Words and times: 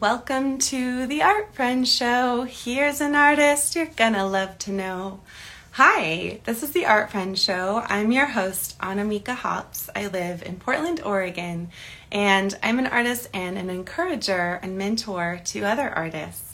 Welcome 0.00 0.56
to 0.60 1.06
the 1.06 1.22
Art 1.22 1.54
Friends 1.54 1.94
Show. 1.94 2.44
Here's 2.44 3.02
an 3.02 3.14
artist 3.14 3.76
you're 3.76 3.84
gonna 3.84 4.26
love 4.26 4.56
to 4.60 4.72
know. 4.72 5.20
Hi, 5.72 6.40
this 6.44 6.62
is 6.62 6.70
the 6.70 6.86
Art 6.86 7.10
Friends 7.10 7.42
Show. 7.42 7.82
I'm 7.84 8.10
your 8.10 8.24
host, 8.24 8.78
Annamieka 8.78 9.34
Hopps. 9.34 9.90
I 9.94 10.06
live 10.06 10.42
in 10.42 10.56
Portland, 10.56 11.02
Oregon, 11.04 11.68
and 12.10 12.58
I'm 12.62 12.78
an 12.78 12.86
artist 12.86 13.28
and 13.34 13.58
an 13.58 13.68
encourager 13.68 14.58
and 14.62 14.78
mentor 14.78 15.38
to 15.44 15.64
other 15.64 15.90
artists. 15.90 16.49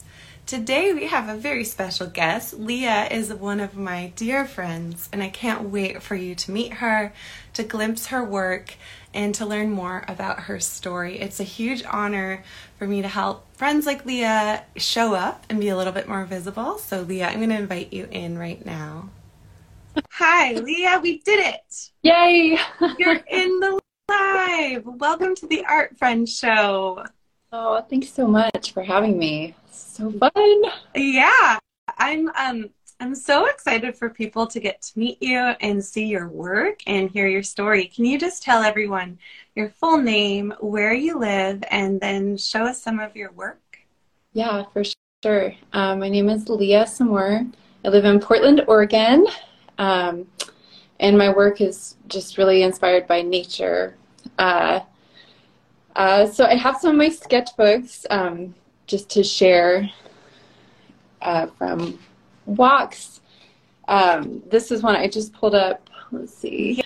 Today 0.46 0.92
we 0.94 1.08
have 1.08 1.28
a 1.28 1.34
very 1.34 1.64
special 1.64 2.06
guest. 2.06 2.54
Leah 2.54 3.08
is 3.10 3.34
one 3.34 3.58
of 3.58 3.76
my 3.76 4.12
dear 4.14 4.46
friends, 4.46 5.08
and 5.12 5.20
I 5.20 5.28
can't 5.28 5.70
wait 5.70 6.04
for 6.04 6.14
you 6.14 6.36
to 6.36 6.52
meet 6.52 6.74
her, 6.74 7.12
to 7.54 7.64
glimpse 7.64 8.06
her 8.06 8.22
work, 8.22 8.74
and 9.12 9.34
to 9.34 9.44
learn 9.44 9.72
more 9.72 10.04
about 10.06 10.42
her 10.42 10.60
story. 10.60 11.18
It's 11.18 11.40
a 11.40 11.42
huge 11.42 11.82
honor 11.82 12.44
for 12.78 12.86
me 12.86 13.02
to 13.02 13.08
help 13.08 13.44
friends 13.56 13.86
like 13.86 14.06
Leah 14.06 14.62
show 14.76 15.14
up 15.14 15.44
and 15.50 15.58
be 15.58 15.68
a 15.68 15.76
little 15.76 15.92
bit 15.92 16.06
more 16.06 16.24
visible. 16.24 16.78
So, 16.78 17.00
Leah, 17.00 17.26
I'm 17.26 17.38
going 17.38 17.48
to 17.48 17.58
invite 17.58 17.92
you 17.92 18.06
in 18.12 18.38
right 18.38 18.64
now. 18.64 19.08
Hi, 20.12 20.52
Leah, 20.52 21.00
we 21.02 21.18
did 21.22 21.40
it. 21.40 21.90
Yay! 22.02 22.56
You're 22.98 23.20
in 23.28 23.58
the 23.58 23.80
live. 24.08 24.84
Welcome 24.86 25.34
to 25.34 25.48
the 25.48 25.64
Art 25.64 25.98
Friend 25.98 26.28
Show. 26.28 27.04
Oh, 27.58 27.80
thanks 27.88 28.10
so 28.10 28.26
much 28.26 28.72
for 28.74 28.82
having 28.82 29.16
me. 29.16 29.54
So 29.70 30.12
fun. 30.12 30.62
Yeah. 30.94 31.58
I'm 31.96 32.28
um 32.36 32.68
I'm 33.00 33.14
so 33.14 33.46
excited 33.46 33.96
for 33.96 34.10
people 34.10 34.46
to 34.46 34.60
get 34.60 34.82
to 34.82 34.98
meet 34.98 35.22
you 35.22 35.38
and 35.38 35.82
see 35.82 36.04
your 36.04 36.28
work 36.28 36.80
and 36.86 37.10
hear 37.10 37.28
your 37.28 37.42
story. 37.42 37.86
Can 37.86 38.04
you 38.04 38.18
just 38.18 38.42
tell 38.42 38.62
everyone 38.62 39.18
your 39.54 39.70
full 39.70 39.96
name, 39.96 40.52
where 40.60 40.92
you 40.92 41.18
live, 41.18 41.64
and 41.70 41.98
then 41.98 42.36
show 42.36 42.64
us 42.64 42.82
some 42.82 43.00
of 43.00 43.16
your 43.16 43.32
work? 43.32 43.78
Yeah, 44.34 44.64
for 44.74 44.82
sure. 45.22 45.54
Um, 45.72 46.00
my 46.00 46.10
name 46.10 46.28
is 46.28 46.46
Leah 46.50 46.86
Samour. 46.86 47.46
I 47.86 47.88
live 47.88 48.04
in 48.04 48.20
Portland, 48.20 48.64
Oregon. 48.68 49.26
Um, 49.78 50.26
and 51.00 51.16
my 51.16 51.30
work 51.32 51.62
is 51.62 51.96
just 52.06 52.36
really 52.36 52.64
inspired 52.64 53.06
by 53.06 53.22
nature. 53.22 53.96
Uh, 54.38 54.80
uh, 55.96 56.26
so 56.26 56.44
I 56.44 56.54
have 56.54 56.76
some 56.76 56.90
of 56.90 56.96
my 56.96 57.08
sketchbooks 57.08 58.06
um, 58.10 58.54
just 58.86 59.10
to 59.10 59.24
share 59.24 59.90
uh, 61.22 61.48
from 61.58 61.98
walks. 62.44 63.20
Um, 63.88 64.42
this 64.48 64.70
is 64.70 64.82
one 64.82 64.94
I 64.94 65.08
just 65.08 65.32
pulled 65.32 65.54
up. 65.54 65.88
Let's 66.12 66.34
see. 66.34 66.82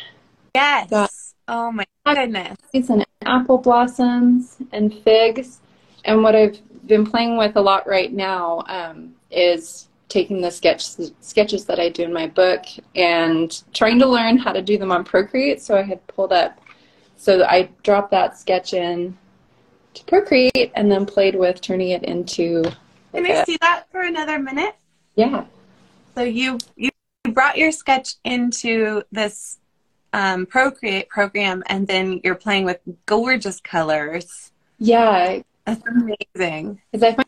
Yes. 0.54 0.90
Got 0.90 1.10
oh 1.48 1.72
my 1.72 1.84
goodness. 2.06 2.56
And 2.72 3.04
apple 3.22 3.58
blossoms 3.58 4.56
and 4.72 4.94
figs. 5.02 5.60
And 6.04 6.22
what 6.22 6.34
I've 6.34 6.58
been 6.86 7.04
playing 7.04 7.36
with 7.36 7.56
a 7.56 7.60
lot 7.60 7.86
right 7.86 8.12
now 8.12 8.62
um, 8.66 9.14
is 9.30 9.88
taking 10.08 10.40
the 10.40 10.50
sketch 10.50 10.84
sketches 11.20 11.64
that 11.66 11.78
I 11.78 11.88
do 11.88 12.02
in 12.02 12.12
my 12.12 12.26
book 12.26 12.64
and 12.96 13.62
trying 13.72 13.98
to 14.00 14.06
learn 14.06 14.38
how 14.38 14.52
to 14.52 14.62
do 14.62 14.76
them 14.76 14.90
on 14.90 15.04
Procreate. 15.04 15.62
So 15.62 15.76
I 15.76 15.82
had 15.82 16.04
pulled 16.08 16.32
up, 16.32 16.60
so 17.20 17.44
I 17.44 17.68
dropped 17.82 18.12
that 18.12 18.38
sketch 18.38 18.72
in 18.72 19.14
to 19.92 20.04
Procreate 20.04 20.72
and 20.74 20.90
then 20.90 21.04
played 21.04 21.34
with 21.34 21.60
turning 21.60 21.90
it 21.90 22.02
into. 22.02 22.62
Can 23.12 23.26
I 23.26 23.44
see 23.44 23.58
that 23.60 23.84
for 23.92 24.00
another 24.00 24.38
minute? 24.38 24.74
Yeah. 25.16 25.44
So 26.14 26.22
you 26.22 26.56
you 26.76 26.88
brought 27.30 27.58
your 27.58 27.72
sketch 27.72 28.14
into 28.24 29.02
this 29.12 29.58
um, 30.14 30.46
Procreate 30.46 31.10
program, 31.10 31.62
and 31.66 31.86
then 31.86 32.22
you're 32.24 32.34
playing 32.34 32.64
with 32.64 32.78
gorgeous 33.04 33.60
colors. 33.60 34.50
Yeah, 34.78 35.42
that's 35.66 35.82
amazing. 35.86 36.80
Because 36.90 37.14
I 37.14 37.22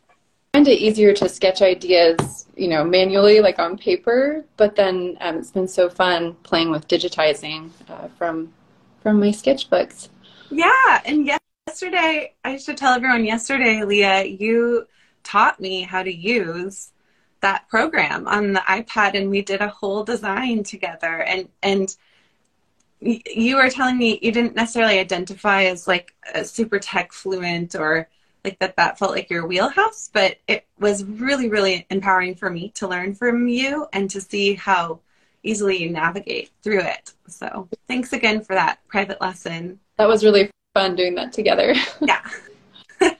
find 0.54 0.68
it 0.68 0.78
easier 0.78 1.12
to 1.12 1.28
sketch 1.28 1.60
ideas, 1.60 2.46
you 2.56 2.68
know, 2.68 2.82
manually, 2.82 3.40
like 3.40 3.58
on 3.58 3.76
paper. 3.76 4.46
But 4.56 4.74
then 4.74 5.18
um, 5.20 5.36
it's 5.36 5.50
been 5.50 5.68
so 5.68 5.90
fun 5.90 6.32
playing 6.44 6.70
with 6.70 6.88
digitizing 6.88 7.68
uh, 7.90 8.08
from 8.16 8.54
from 9.02 9.20
my 9.20 9.28
sketchbooks. 9.28 10.08
Yeah, 10.50 11.02
and 11.04 11.30
yesterday 11.66 12.34
I 12.44 12.56
should 12.56 12.76
tell 12.76 12.94
everyone. 12.94 13.24
Yesterday, 13.24 13.82
Leah, 13.84 14.24
you 14.24 14.86
taught 15.24 15.60
me 15.60 15.82
how 15.82 16.02
to 16.02 16.14
use 16.14 16.90
that 17.40 17.68
program 17.68 18.26
on 18.28 18.52
the 18.52 18.60
iPad 18.60 19.14
and 19.14 19.28
we 19.28 19.42
did 19.42 19.60
a 19.60 19.68
whole 19.68 20.04
design 20.04 20.62
together 20.62 21.22
and 21.22 21.48
and 21.62 21.96
you 23.00 23.56
were 23.56 23.68
telling 23.68 23.98
me 23.98 24.18
you 24.22 24.30
didn't 24.30 24.54
necessarily 24.54 25.00
identify 25.00 25.64
as 25.64 25.88
like 25.88 26.14
a 26.34 26.44
super 26.44 26.78
tech 26.78 27.12
fluent 27.12 27.74
or 27.74 28.08
like 28.44 28.58
that 28.60 28.76
that 28.76 28.96
felt 28.96 29.10
like 29.10 29.28
your 29.28 29.44
wheelhouse 29.44 30.08
but 30.12 30.36
it 30.46 30.64
was 30.78 31.04
really 31.04 31.48
really 31.48 31.84
empowering 31.90 32.34
for 32.36 32.48
me 32.48 32.68
to 32.70 32.86
learn 32.86 33.12
from 33.12 33.48
you 33.48 33.88
and 33.92 34.08
to 34.08 34.20
see 34.20 34.54
how 34.54 35.00
easily 35.42 35.88
navigate 35.88 36.50
through 36.62 36.80
it 36.80 37.12
so 37.26 37.68
thanks 37.88 38.12
again 38.12 38.40
for 38.40 38.54
that 38.54 38.78
private 38.88 39.20
lesson 39.20 39.78
that 39.98 40.08
was 40.08 40.24
really 40.24 40.50
fun 40.74 40.94
doing 40.94 41.14
that 41.14 41.32
together 41.32 41.74
yeah 42.00 42.22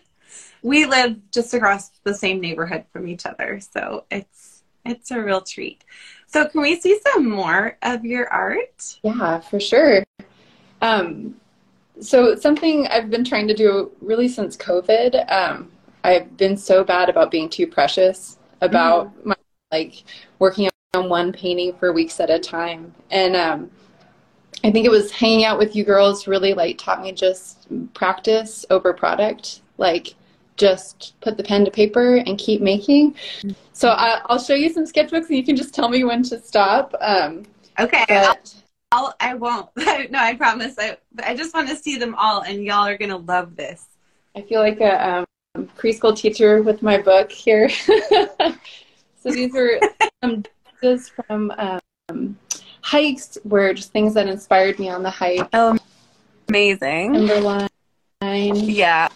we 0.62 0.86
live 0.86 1.16
just 1.30 1.52
across 1.54 1.90
the 2.04 2.14
same 2.14 2.40
neighborhood 2.40 2.84
from 2.92 3.08
each 3.08 3.26
other, 3.26 3.60
so 3.60 4.04
it's 4.10 4.62
it's 4.84 5.10
a 5.10 5.20
real 5.20 5.40
treat. 5.40 5.84
So 6.26 6.46
can 6.46 6.60
we 6.60 6.80
see 6.80 6.98
some 7.12 7.28
more 7.28 7.76
of 7.82 8.04
your 8.04 8.32
art? 8.32 8.98
Yeah, 9.02 9.40
for 9.40 9.60
sure. 9.60 10.04
Um, 10.80 11.36
so 12.00 12.34
something 12.34 12.86
I've 12.88 13.10
been 13.10 13.24
trying 13.24 13.46
to 13.48 13.54
do 13.54 13.92
really 14.00 14.28
since 14.28 14.56
COVID. 14.56 15.30
Um, 15.30 15.70
I've 16.02 16.36
been 16.36 16.56
so 16.56 16.82
bad 16.82 17.08
about 17.08 17.30
being 17.30 17.48
too 17.48 17.66
precious 17.66 18.38
about 18.60 19.14
mm. 19.18 19.26
my 19.26 19.36
like 19.70 20.04
working 20.38 20.68
on 20.94 21.08
one 21.08 21.32
painting 21.32 21.72
for 21.78 21.90
weeks 21.92 22.20
at 22.20 22.28
a 22.28 22.38
time, 22.38 22.92
and 23.10 23.34
um, 23.34 23.70
I 24.62 24.70
think 24.70 24.84
it 24.84 24.90
was 24.90 25.10
hanging 25.10 25.44
out 25.44 25.58
with 25.58 25.74
you 25.74 25.84
girls 25.84 26.26
really 26.26 26.52
like 26.52 26.76
taught 26.76 27.00
me 27.00 27.12
just 27.12 27.66
practice 27.94 28.66
over 28.68 28.92
product. 28.92 29.62
Like 29.78 30.14
just 30.56 31.14
put 31.22 31.38
the 31.38 31.42
pen 31.42 31.64
to 31.64 31.70
paper 31.70 32.16
and 32.16 32.38
keep 32.38 32.60
making. 32.60 33.16
So 33.72 33.88
I, 33.88 34.20
will 34.28 34.38
show 34.38 34.54
you 34.54 34.70
some 34.70 34.84
sketchbooks 34.84 35.28
and 35.28 35.36
you 35.36 35.44
can 35.44 35.56
just 35.56 35.74
tell 35.74 35.88
me 35.88 36.04
when 36.04 36.22
to 36.24 36.38
stop. 36.38 36.94
Um, 37.00 37.44
okay. 37.80 38.04
But, 38.06 38.54
I'll, 38.92 39.14
I 39.18 39.34
won't. 39.34 39.70
no, 39.76 40.18
I 40.18 40.34
promise. 40.36 40.74
I, 40.78 40.98
I 41.24 41.34
just 41.34 41.54
want 41.54 41.68
to 41.70 41.76
see 41.76 41.96
them 41.96 42.14
all 42.16 42.42
and 42.42 42.62
y'all 42.62 42.86
are 42.86 42.98
going 42.98 43.10
to 43.10 43.16
love 43.16 43.56
this. 43.56 43.86
I 44.36 44.42
feel 44.42 44.60
like 44.60 44.80
a 44.80 45.24
um, 45.56 45.68
preschool 45.78 46.16
teacher 46.16 46.62
with 46.62 46.82
my 46.82 46.98
book 46.98 47.32
here. 47.32 47.68
so 47.70 48.54
these 49.24 49.56
are 49.56 49.80
some 50.22 50.44
just 50.82 51.12
from 51.12 51.52
um, 51.58 52.36
hikes 52.82 53.38
were 53.44 53.72
just 53.72 53.92
things 53.92 54.14
that 54.14 54.26
inspired 54.26 54.78
me 54.78 54.88
on 54.88 55.02
the 55.02 55.10
hike. 55.10 55.48
Oh, 55.52 55.78
amazing. 56.48 57.14
Timberline. 57.14 57.68
Yeah. 58.20 59.08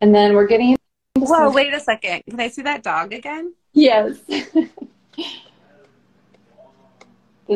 And 0.00 0.14
then 0.14 0.34
we're 0.34 0.46
getting. 0.46 0.76
Whoa, 1.16 1.50
wait 1.50 1.74
a 1.74 1.80
second. 1.80 2.22
Can 2.28 2.40
I 2.40 2.48
see 2.48 2.62
that 2.62 2.82
dog 2.82 3.12
again? 3.12 3.54
Yes. 3.72 4.18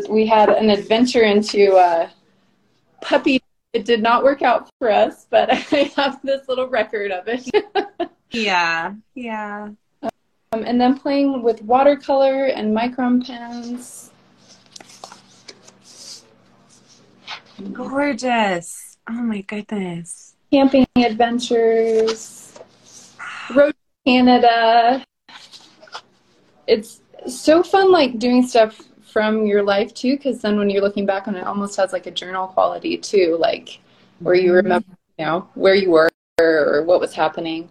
we 0.08 0.26
had 0.26 0.48
an 0.48 0.70
adventure 0.70 1.22
into 1.22 1.74
uh, 1.74 2.08
puppy. 3.00 3.40
It 3.72 3.84
did 3.84 4.02
not 4.02 4.22
work 4.22 4.42
out 4.42 4.68
for 4.78 4.90
us, 4.90 5.26
but 5.30 5.50
I 5.72 5.92
have 5.96 6.20
this 6.22 6.48
little 6.48 6.68
record 6.68 7.10
of 7.10 7.24
it. 7.26 7.48
yeah, 8.30 8.94
yeah. 9.14 9.70
Um, 10.54 10.64
and 10.64 10.80
then 10.80 10.98
playing 10.98 11.42
with 11.42 11.62
watercolor 11.62 12.46
and 12.46 12.76
micron 12.76 13.26
pens. 13.26 14.10
Gorgeous. 17.72 18.98
Oh 19.08 19.12
my 19.14 19.40
goodness 19.42 20.34
camping 20.54 20.86
adventures, 20.94 22.56
road 23.56 23.72
to 23.72 24.10
Canada. 24.10 25.04
It's 26.68 27.00
so 27.26 27.64
fun, 27.64 27.90
like 27.90 28.20
doing 28.20 28.46
stuff 28.46 28.80
from 29.02 29.46
your 29.46 29.64
life 29.64 29.92
too, 29.94 30.16
because 30.16 30.42
then 30.42 30.56
when 30.56 30.70
you're 30.70 30.80
looking 30.80 31.06
back 31.06 31.26
on 31.26 31.34
it, 31.34 31.40
it 31.40 31.46
almost 31.46 31.76
has 31.76 31.92
like 31.92 32.06
a 32.06 32.12
journal 32.12 32.46
quality 32.46 32.96
too, 32.96 33.36
like 33.40 33.80
where 34.20 34.36
you 34.36 34.52
remember, 34.52 34.86
you 35.18 35.24
know, 35.24 35.48
where 35.54 35.74
you 35.74 35.90
were 35.90 36.08
or 36.40 36.84
what 36.84 37.00
was 37.00 37.12
happening. 37.12 37.68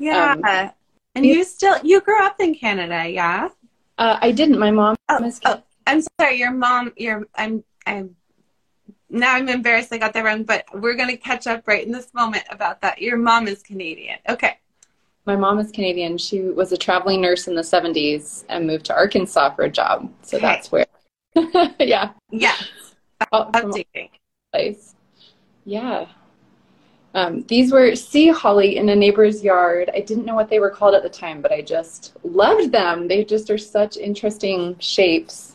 Yeah. 0.00 0.32
Um, 0.32 0.70
and 1.14 1.24
you 1.24 1.44
still 1.44 1.76
you 1.82 2.00
grew 2.00 2.22
up 2.22 2.40
in 2.40 2.54
Canada, 2.54 3.08
yeah? 3.08 3.48
Uh, 3.98 4.18
I 4.20 4.32
didn't. 4.32 4.58
My 4.58 4.70
mom 4.70 4.96
Oh, 5.08 5.30
oh, 5.44 5.62
I'm 5.86 6.00
sorry. 6.20 6.38
Your 6.38 6.50
mom. 6.50 6.92
Your 6.96 7.26
I'm 7.36 7.62
I'm. 7.86 8.16
Now 9.10 9.34
I'm 9.34 9.48
embarrassed. 9.48 9.92
I 9.92 9.98
got 9.98 10.12
that 10.14 10.24
wrong. 10.24 10.42
But 10.44 10.64
we're 10.74 10.94
gonna 10.96 11.16
catch 11.16 11.46
up 11.46 11.68
right 11.68 11.84
in 11.86 11.92
this 11.92 12.12
moment 12.14 12.44
about 12.50 12.80
that. 12.82 13.00
Your 13.00 13.16
mom 13.16 13.46
is 13.46 13.62
Canadian. 13.62 14.18
Okay. 14.28 14.58
my 15.26 15.36
mom 15.36 15.58
is 15.60 15.70
Canadian. 15.70 16.18
She 16.18 16.40
was 16.40 16.72
a 16.72 16.76
traveling 16.76 17.20
nurse 17.20 17.46
in 17.48 17.54
the 17.54 17.62
70s 17.62 18.44
and 18.48 18.66
moved 18.66 18.84
to 18.86 18.94
Arkansas 18.94 19.54
for 19.54 19.62
a 19.62 19.70
job. 19.70 20.10
So 20.22 20.36
Okay. 20.38 20.46
that's 20.46 20.72
where. 20.72 20.86
yeah. 21.78 22.10
Yeah. 22.30 22.56
all- 23.32 23.50
Updating. 23.52 24.10
place. 24.52 24.94
Yeah. 25.64 26.06
Um, 27.14 27.42
these 27.44 27.70
were 27.70 27.94
sea 27.94 28.28
holly 28.28 28.76
in 28.76 28.88
a 28.88 28.96
neighbor's 28.96 29.42
yard. 29.42 29.88
I 29.94 30.00
didn't 30.00 30.24
know 30.24 30.34
what 30.34 30.50
they 30.50 30.58
were 30.58 30.70
called 30.70 30.94
at 30.96 31.04
the 31.04 31.08
time, 31.08 31.40
but 31.40 31.52
I 31.52 31.62
just 31.62 32.12
loved 32.24 32.72
them. 32.72 33.06
They 33.06 33.24
just 33.24 33.50
are 33.50 33.58
such 33.58 33.96
interesting 33.96 34.76
shapes. 34.80 35.54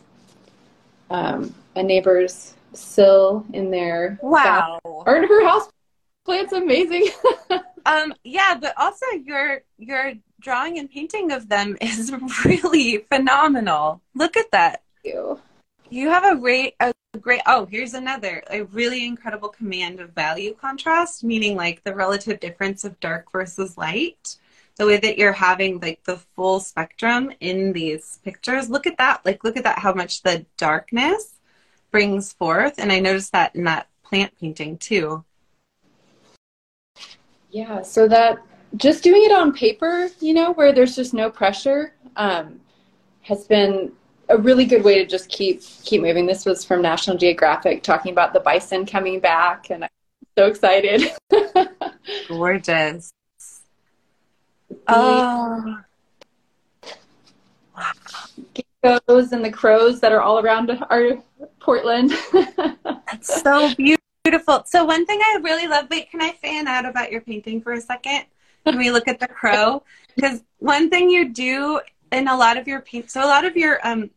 Um, 1.10 1.54
a 1.76 1.84
neighbor's 1.84 2.56
sill 2.74 3.46
in 3.54 3.72
their 3.72 4.18
Wow. 4.22 4.80
Art 4.86 5.28
her 5.28 5.46
house 5.46 5.70
plant's 6.26 6.54
amazing. 6.54 7.08
Um. 7.86 8.14
Yeah. 8.26 8.56
But 8.60 8.74
also 8.78 9.06
your 9.24 9.62
your 9.78 10.14
drawing 10.42 10.78
and 10.80 10.92
painting 10.92 11.32
of 11.32 11.48
them 11.48 11.78
is 11.80 12.12
really 12.46 12.98
phenomenal. 13.12 14.02
Look 14.14 14.36
at 14.36 14.52
that. 14.52 14.84
you. 15.04 15.40
You 15.91 16.09
have 16.09 16.24
a 16.24 16.39
great, 16.39 16.75
a 16.80 16.94
great. 17.19 17.41
Oh, 17.47 17.65
here's 17.65 17.95
another. 17.95 18.44
A 18.51 18.63
really 18.63 19.07
incredible 19.07 19.50
command 19.50 20.00
of 20.00 20.12
value 20.12 20.53
contrast, 20.53 21.24
meaning 21.24 21.56
like 21.56 21.83
the 21.83 21.95
relative 21.95 22.39
difference 22.39 22.83
of 22.83 23.00
dark 23.00 23.31
versus 23.31 23.77
light. 23.77 24.38
The 24.77 24.86
way 24.86 24.97
that 24.97 25.18
you're 25.18 25.33
having 25.33 25.80
like 25.80 26.03
the 26.03 26.18
full 26.36 26.59
spectrum 26.59 27.31
in 27.39 27.74
these 27.74 28.19
pictures. 28.24 28.69
Look 28.69 28.86
at 28.86 28.97
that. 29.00 29.25
Like, 29.25 29.44
look 29.44 29.57
at 29.57 29.63
that. 29.63 29.80
How 29.80 29.94
much 29.94 30.21
the 30.21 30.45
darkness 30.57 31.33
brings 31.91 32.33
forth, 32.33 32.75
and 32.77 32.91
I 32.91 33.00
noticed 33.00 33.31
that 33.31 33.56
in 33.56 33.63
that 33.63 33.88
plant 34.03 34.38
painting 34.39 34.77
too. 34.77 35.25
Yeah, 37.50 37.81
so 37.81 38.07
that 38.07 38.38
just 38.77 39.03
doing 39.03 39.24
it 39.24 39.31
on 39.31 39.53
paper, 39.53 40.09
you 40.19 40.36
know, 40.36 40.53
where 40.53 40.71
there's 40.71 40.95
just 40.95 41.15
no 41.15 41.31
pressure, 41.31 41.95
um, 42.15 42.62
has 43.21 43.45
been 43.45 43.91
a 44.30 44.38
really 44.38 44.66
good 44.66 44.84
way 44.84 44.96
to 44.96 45.06
just 45.06 45.30
keep 45.30 45.62
keep 45.84 46.02
moving. 46.02 46.26
This 46.26 46.46
was 46.46 46.64
from 46.64 46.81
National 46.81 47.18
Geographic 47.18 47.84
talking 47.84 48.12
about 48.12 48.34
the 48.34 48.40
bison 48.40 48.86
coming 48.86 49.20
back, 49.20 49.70
and 49.70 49.84
I'm 49.84 49.90
so 50.38 50.46
excited. 50.46 51.12
Gorgeous. 52.28 53.12
Oh, 54.88 55.80
Geckos 58.84 59.31
and 59.31 59.44
the 59.44 59.52
crows 59.52 60.00
that 60.00 60.12
are 60.12 60.22
all 60.22 60.40
around 60.40 60.72
our 60.90 61.18
Portland. 61.60 62.14
It's 63.12 63.42
so 63.42 63.74
beautiful. 63.75 64.64
So 64.68 64.86
one 64.86 65.08
thing 65.08 65.20
I 65.20 65.40
really 65.42 65.66
love. 65.66 65.88
Wait, 65.90 66.12
can 66.12 66.22
I 66.22 66.34
fan 66.34 66.68
out 66.68 66.86
about 66.86 67.12
your 67.12 67.22
painting 67.22 67.60
for 67.60 67.74
a 67.74 67.82
second? 67.82 68.25
Can 68.66 68.78
we 68.78 68.92
look 68.92 69.08
at 69.08 69.20
the 69.20 69.28
crow? 69.28 69.84
Because 70.16 70.44
one 70.60 70.92
thing 70.92 71.10
you 71.10 71.30
do 71.30 71.82
in 72.12 72.28
a 72.28 72.38
lot 72.38 72.58
of 72.58 72.68
your 72.68 72.82
paint, 72.82 73.10
so 73.10 73.24
a 73.24 73.25
lot 73.25 73.46
of 73.46 73.58
your, 73.58 73.80
um, 73.86 74.12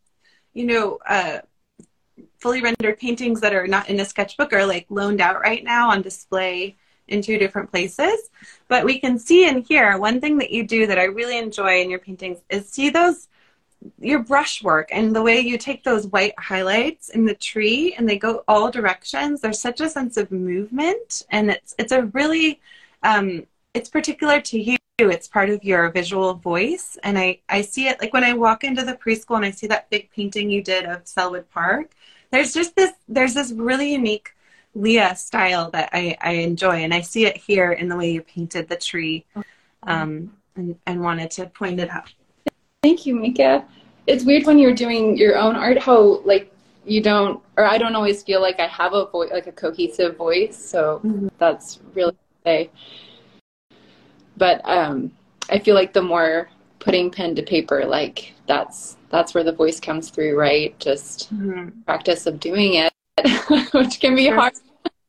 you 0.54 0.66
know, 0.66 0.99
uh, 1.06 1.38
fully 2.38 2.60
rendered 2.60 2.99
paintings 2.99 3.40
that 3.40 3.54
are 3.54 3.66
not 3.66 3.88
in 3.88 4.00
a 4.00 4.04
sketchbook 4.04 4.52
are 4.52 4.66
like 4.66 4.87
loaned 4.90 5.20
out 5.20 5.40
right 5.40 5.64
now 5.64 5.90
on 5.90 6.02
display 6.02 6.76
in 7.08 7.22
two 7.22 7.38
different 7.38 7.70
places. 7.70 8.31
But 8.69 8.84
we 8.84 8.99
can 8.99 9.19
see 9.19 9.46
in 9.46 9.62
here 9.62 9.96
one 9.99 10.20
thing 10.20 10.38
that 10.38 10.50
you 10.50 10.66
do 10.66 10.87
that 10.87 10.99
I 10.99 11.04
really 11.04 11.38
enjoy 11.38 11.81
in 11.81 11.90
your 11.90 11.99
paintings 11.99 12.40
is 12.50 12.69
see 12.69 12.90
those 12.90 13.28
your 13.99 14.20
brushwork 14.20 14.88
and 14.93 15.14
the 15.14 15.22
way 15.22 15.40
you 15.40 15.58
take 15.58 15.82
those 15.82 16.06
white 16.06 16.34
highlights 16.38 17.08
in 17.08 17.25
the 17.25 17.34
tree 17.34 17.94
and 17.98 18.08
they 18.08 18.16
go 18.16 18.44
all 18.46 18.70
directions 18.70 19.40
there's 19.40 19.60
such 19.60 19.81
a 19.81 19.90
sense 19.90 20.16
of 20.16 20.31
movement 20.31 21.25
and 21.31 21.50
it's 21.50 21.75
it's 21.81 21.90
a 21.90 22.05
really 22.06 22.60
um, 23.02 23.44
it's 23.74 23.88
particular 23.88 24.40
to 24.40 24.58
you 24.60 24.76
it's 24.98 25.26
part 25.26 25.50
of 25.50 25.64
your 25.64 25.90
visual 25.90 26.34
voice 26.34 26.96
and 27.02 27.19
i 27.19 27.38
i 27.48 27.60
see 27.60 27.88
it 27.88 28.00
like 28.00 28.12
when 28.12 28.22
i 28.22 28.32
walk 28.32 28.62
into 28.62 28.84
the 28.84 28.94
preschool 28.94 29.36
and 29.36 29.44
i 29.44 29.50
see 29.50 29.66
that 29.66 29.88
big 29.90 30.08
painting 30.12 30.50
you 30.50 30.62
did 30.62 30.84
of 30.84 31.02
Sellwood 31.04 31.48
Park 31.50 31.90
there's 32.30 32.52
just 32.52 32.76
this 32.76 32.92
there's 33.08 33.34
this 33.34 33.52
really 33.52 33.92
unique 33.92 34.34
leah 34.74 35.16
style 35.16 35.70
that 35.70 35.88
i 35.92 36.16
i 36.20 36.32
enjoy 36.32 36.76
and 36.82 36.94
i 36.94 37.00
see 37.00 37.26
it 37.26 37.36
here 37.36 37.72
in 37.72 37.88
the 37.88 37.96
way 37.96 38.10
you 38.12 38.22
painted 38.22 38.69
the 38.69 38.76
tree 38.76 39.24
um, 39.84 40.32
and, 40.54 40.78
and 40.86 41.00
wanted 41.02 41.30
to 41.32 41.46
point 41.46 41.80
it 41.80 41.90
out 41.90 42.12
Thank 42.82 43.06
you, 43.06 43.14
Mika. 43.14 43.64
It's 44.08 44.24
weird 44.24 44.44
when 44.44 44.58
you're 44.58 44.74
doing 44.74 45.16
your 45.16 45.36
own 45.38 45.54
art 45.54 45.78
how 45.78 46.20
like 46.24 46.52
you 46.84 47.00
don't 47.00 47.40
or 47.56 47.64
I 47.64 47.78
don't 47.78 47.94
always 47.94 48.24
feel 48.24 48.40
like 48.40 48.58
I 48.58 48.66
have 48.66 48.92
a 48.92 49.06
voice 49.06 49.30
like 49.32 49.46
a 49.46 49.52
cohesive 49.52 50.16
voice. 50.16 50.56
So 50.56 51.00
Mhm. 51.04 51.30
that's 51.38 51.78
really. 51.94 52.16
But 54.37 54.61
um 54.64 55.12
I 55.50 55.58
feel 55.58 55.75
like 55.75 55.93
the 55.93 56.02
more 56.02 56.49
putting 56.79 57.11
pen 57.11 57.34
to 57.37 57.43
paper, 57.43 57.84
like 57.84 58.32
that's 58.46 58.96
that's 59.11 59.34
where 59.34 59.44
the 59.44 59.52
voice 59.52 59.79
comes 59.81 60.11
through, 60.11 60.38
right? 60.38 60.79
Just 60.79 61.32
Mhm. 61.34 61.84
practice 61.87 62.26
of 62.26 62.40
doing 62.40 62.75
it, 62.75 62.93
which 63.75 64.00
can 64.00 64.14
be 64.17 64.26
Sure. 64.26 64.34
hard. 64.37 64.52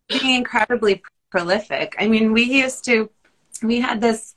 being 0.10 0.36
incredibly 0.36 1.02
prolific. 1.32 1.96
I 2.00 2.08
mean, 2.08 2.34
we 2.34 2.44
used 2.44 2.86
to, 2.86 3.10
we 3.64 3.80
had 3.80 4.02
this, 4.02 4.36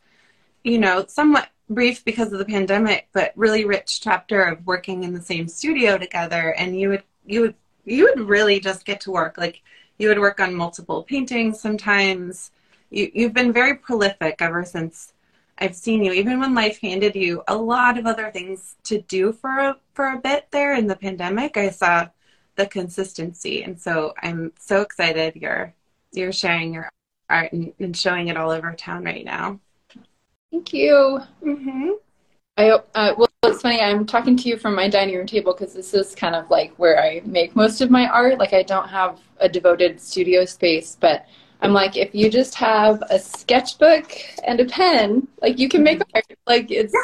you 0.65 0.79
know, 0.79 1.05
somewhat 1.09 1.49
brief 1.69 2.05
because 2.05 2.33
of 2.33 2.39
the 2.39 2.45
pandemic, 2.45 3.09
but 3.13 3.33
really 3.37 3.65
rich 3.65 4.01
chapter 4.01 4.43
of 4.43 4.67
working 4.67 5.05
in 5.05 5.13
the 5.15 5.21
same 5.23 5.49
studio 5.49 5.99
together. 5.99 6.55
And 6.59 6.79
you 6.79 6.91
would, 6.91 7.03
you 7.27 7.41
would, 7.43 7.55
you 7.85 8.05
would 8.05 8.21
really 8.29 8.61
just 8.61 8.85
get 8.85 9.01
to 9.03 9.11
work. 9.11 9.37
Like 9.39 9.63
you 9.99 10.09
would 10.09 10.19
work 10.19 10.41
on 10.41 10.55
multiple 10.55 11.03
paintings 11.03 11.61
sometimes. 11.61 12.51
You, 12.91 13.11
you've 13.15 13.35
been 13.35 13.53
very 13.53 13.75
prolific 13.75 14.37
ever 14.41 14.65
since 14.65 15.13
I've 15.59 15.75
seen 15.75 16.05
you, 16.05 16.13
even 16.13 16.39
when 16.39 16.55
life 16.55 16.81
handed 16.81 17.17
you 17.17 17.43
a 17.49 17.57
lot 17.57 17.99
of 17.99 18.07
other 18.07 18.31
things 18.31 18.77
to 18.85 19.01
do 19.03 19.33
for 19.33 19.59
a, 19.59 19.77
for 19.95 20.13
a 20.13 20.19
bit 20.19 20.49
there 20.51 20.75
in 20.75 20.87
the 20.87 20.97
pandemic. 20.97 21.57
I 21.57 21.71
saw 21.71 22.09
the 22.57 22.67
consistency. 22.67 23.63
And 23.63 23.81
so 23.81 24.15
I'm 24.23 24.53
so 24.59 24.81
excited 24.81 25.37
you're 25.37 25.73
you're 26.13 26.33
sharing 26.33 26.75
your 26.75 26.89
art 27.29 27.53
and, 27.53 27.73
and 27.79 27.97
showing 27.97 28.29
it 28.29 28.37
all 28.37 28.51
over 28.51 28.73
town 28.73 29.05
right 29.05 29.25
now. 29.25 29.61
Thank 30.51 30.73
you. 30.73 31.21
Mm-hmm. 31.45 31.91
I 32.57 32.71
uh, 32.71 33.15
well, 33.19 33.29
it's 33.45 33.61
funny. 33.61 33.81
I'm 33.81 34.07
talking 34.07 34.37
to 34.37 34.49
you 34.49 34.57
from 34.57 34.75
my 34.75 34.89
dining 34.89 35.15
room 35.15 35.27
table 35.27 35.53
because 35.53 35.75
this 35.75 35.93
is 35.93 36.15
kind 36.15 36.35
of 36.35 36.49
like 36.51 36.75
where 36.77 37.03
I 37.03 37.21
make 37.25 37.55
most 37.55 37.81
of 37.83 37.91
my 37.91 38.07
art. 38.09 38.39
Like 38.39 38.55
I 38.55 38.63
don't 38.63 38.89
have 38.89 39.21
a 39.39 39.49
devoted 39.49 40.01
studio 40.01 40.47
space, 40.47 40.97
but 40.99 41.27
I'm 41.63 41.73
like, 41.73 41.97
if 41.97 42.15
you 42.15 42.31
just 42.31 42.55
have 42.57 43.03
a 43.11 43.19
sketchbook 43.19 44.13
and 44.45 44.61
a 44.61 44.65
pen, 44.67 45.27
like 45.41 45.59
you 45.59 45.69
can 45.69 45.83
make 45.83 46.01
art. 46.15 46.25
Like 46.47 46.71
it's 46.71 46.95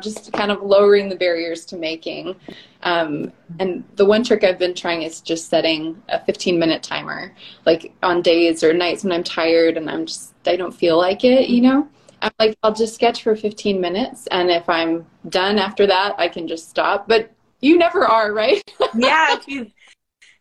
just 0.00 0.32
kind 0.32 0.50
of 0.50 0.62
lowering 0.62 1.08
the 1.08 1.16
barriers 1.16 1.64
to 1.66 1.76
making. 1.76 2.36
Um, 2.82 3.32
and 3.58 3.84
the 3.96 4.04
one 4.04 4.24
trick 4.24 4.44
I've 4.44 4.58
been 4.58 4.74
trying 4.74 5.02
is 5.02 5.20
just 5.20 5.48
setting 5.48 6.02
a 6.08 6.22
15 6.24 6.58
minute 6.58 6.82
timer, 6.82 7.32
like 7.64 7.94
on 8.02 8.22
days 8.22 8.62
or 8.62 8.72
nights 8.72 9.04
when 9.04 9.12
I'm 9.12 9.24
tired 9.24 9.76
and 9.76 9.88
I'm 9.88 10.06
just 10.06 10.34
I 10.46 10.56
don't 10.56 10.72
feel 10.72 10.98
like 10.98 11.24
it, 11.24 11.48
you 11.48 11.62
know. 11.62 11.88
I'm 12.22 12.32
like, 12.38 12.56
I'll 12.62 12.72
just 12.72 12.94
sketch 12.94 13.22
for 13.22 13.36
15 13.36 13.80
minutes, 13.80 14.26
and 14.28 14.50
if 14.50 14.66
I'm 14.66 15.04
done 15.28 15.58
after 15.58 15.86
that, 15.86 16.14
I 16.16 16.28
can 16.28 16.48
just 16.48 16.70
stop. 16.70 17.06
But 17.06 17.30
you 17.60 17.76
never 17.76 18.06
are, 18.06 18.32
right? 18.32 18.62
yeah, 18.94 19.36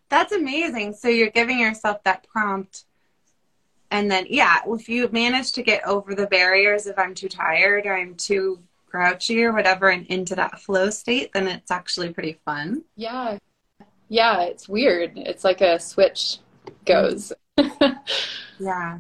that's 0.09 0.31
amazing. 0.31 0.93
So 0.93 1.09
you're 1.09 1.29
giving 1.29 1.59
yourself 1.59 2.01
that 2.05 2.25
prompt. 2.31 2.85
And 3.93 4.09
then, 4.09 4.25
yeah, 4.27 4.57
if 4.65 4.89
you 4.89 5.07
manage 5.11 5.51
to 5.51 5.61
get 5.61 5.85
over 5.85 6.15
the 6.15 6.25
barriers, 6.25 6.87
if 6.87 6.97
I'm 6.97 7.13
too 7.13 7.29
tired 7.29 7.85
or 7.85 7.95
I'm 7.95 8.15
too 8.15 8.59
grouchy 8.89 9.43
or 9.43 9.53
whatever, 9.53 9.89
and 9.89 10.07
into 10.07 10.33
that 10.35 10.59
flow 10.59 10.89
state, 10.89 11.31
then 11.31 11.47
it's 11.47 11.69
actually 11.69 12.11
pretty 12.11 12.39
fun. 12.43 12.83
Yeah. 12.95 13.37
Yeah, 14.09 14.41
it's 14.41 14.67
weird. 14.67 15.13
It's 15.15 15.43
like 15.43 15.61
a 15.61 15.79
switch 15.79 16.39
goes. 16.85 17.31
Yeah. 18.59 18.99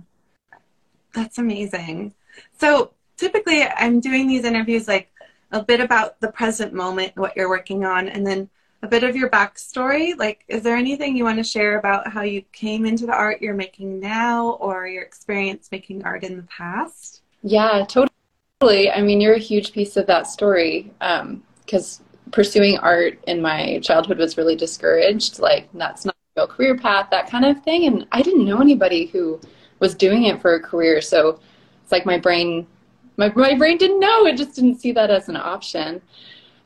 That's 1.13 1.37
amazing. 1.37 2.13
So 2.59 2.93
typically 3.17 3.63
I'm 3.63 3.99
doing 3.99 4.27
these 4.27 4.45
interviews 4.45 4.87
like 4.87 5.11
a 5.51 5.63
bit 5.63 5.79
about 5.79 6.19
the 6.19 6.31
present 6.31 6.73
moment, 6.73 7.15
what 7.15 7.37
you're 7.37 7.49
working 7.49 7.85
on, 7.85 8.09
and 8.09 8.25
then 8.25 8.49
a 8.83 8.87
bit 8.87 9.03
of 9.03 9.15
your 9.15 9.29
backstory. 9.29 10.15
Like, 10.15 10.43
is 10.49 10.61
there 10.61 10.75
anything 10.75 11.15
you 11.15 11.23
want 11.23 11.37
to 11.37 11.43
share 11.43 11.79
about 11.79 12.11
how 12.11 12.21
you 12.21 12.41
came 12.51 12.85
into 12.85 13.05
the 13.05 13.13
art 13.13 13.41
you're 13.41 13.55
making 13.55 13.99
now 13.99 14.51
or 14.59 14.85
your 14.87 15.01
experience 15.01 15.69
making 15.71 16.03
art 16.03 16.23
in 16.23 16.35
the 16.35 16.43
past? 16.43 17.21
Yeah, 17.41 17.85
totally. 17.87 18.91
I 18.91 19.01
mean, 19.01 19.21
you're 19.21 19.35
a 19.35 19.39
huge 19.39 19.71
piece 19.71 19.95
of 19.95 20.05
that 20.07 20.27
story 20.27 20.91
um, 20.99 21.43
because 21.65 22.01
pursuing 22.31 22.77
art 22.79 23.23
in 23.25 23.41
my 23.41 23.79
childhood 23.79 24.17
was 24.17 24.37
really 24.37 24.57
discouraged. 24.57 25.39
Like, 25.39 25.69
that's 25.73 26.03
not 26.03 26.15
a 26.35 26.41
real 26.41 26.47
career 26.47 26.77
path, 26.77 27.07
that 27.09 27.29
kind 27.29 27.45
of 27.45 27.63
thing. 27.63 27.85
And 27.85 28.05
I 28.11 28.21
didn't 28.21 28.45
know 28.45 28.59
anybody 28.59 29.05
who 29.05 29.39
was 29.79 29.95
doing 29.95 30.25
it 30.25 30.41
for 30.41 30.55
a 30.55 30.59
career. 30.59 30.99
So 30.99 31.39
it's 31.81 31.91
like 31.91 32.05
my 32.05 32.17
brain, 32.17 32.67
my, 33.15 33.31
my 33.33 33.55
brain 33.55 33.77
didn't 33.77 34.01
know. 34.01 34.25
It 34.25 34.35
just 34.35 34.55
didn't 34.55 34.81
see 34.81 34.91
that 34.91 35.09
as 35.09 35.29
an 35.29 35.37
option. 35.37 36.01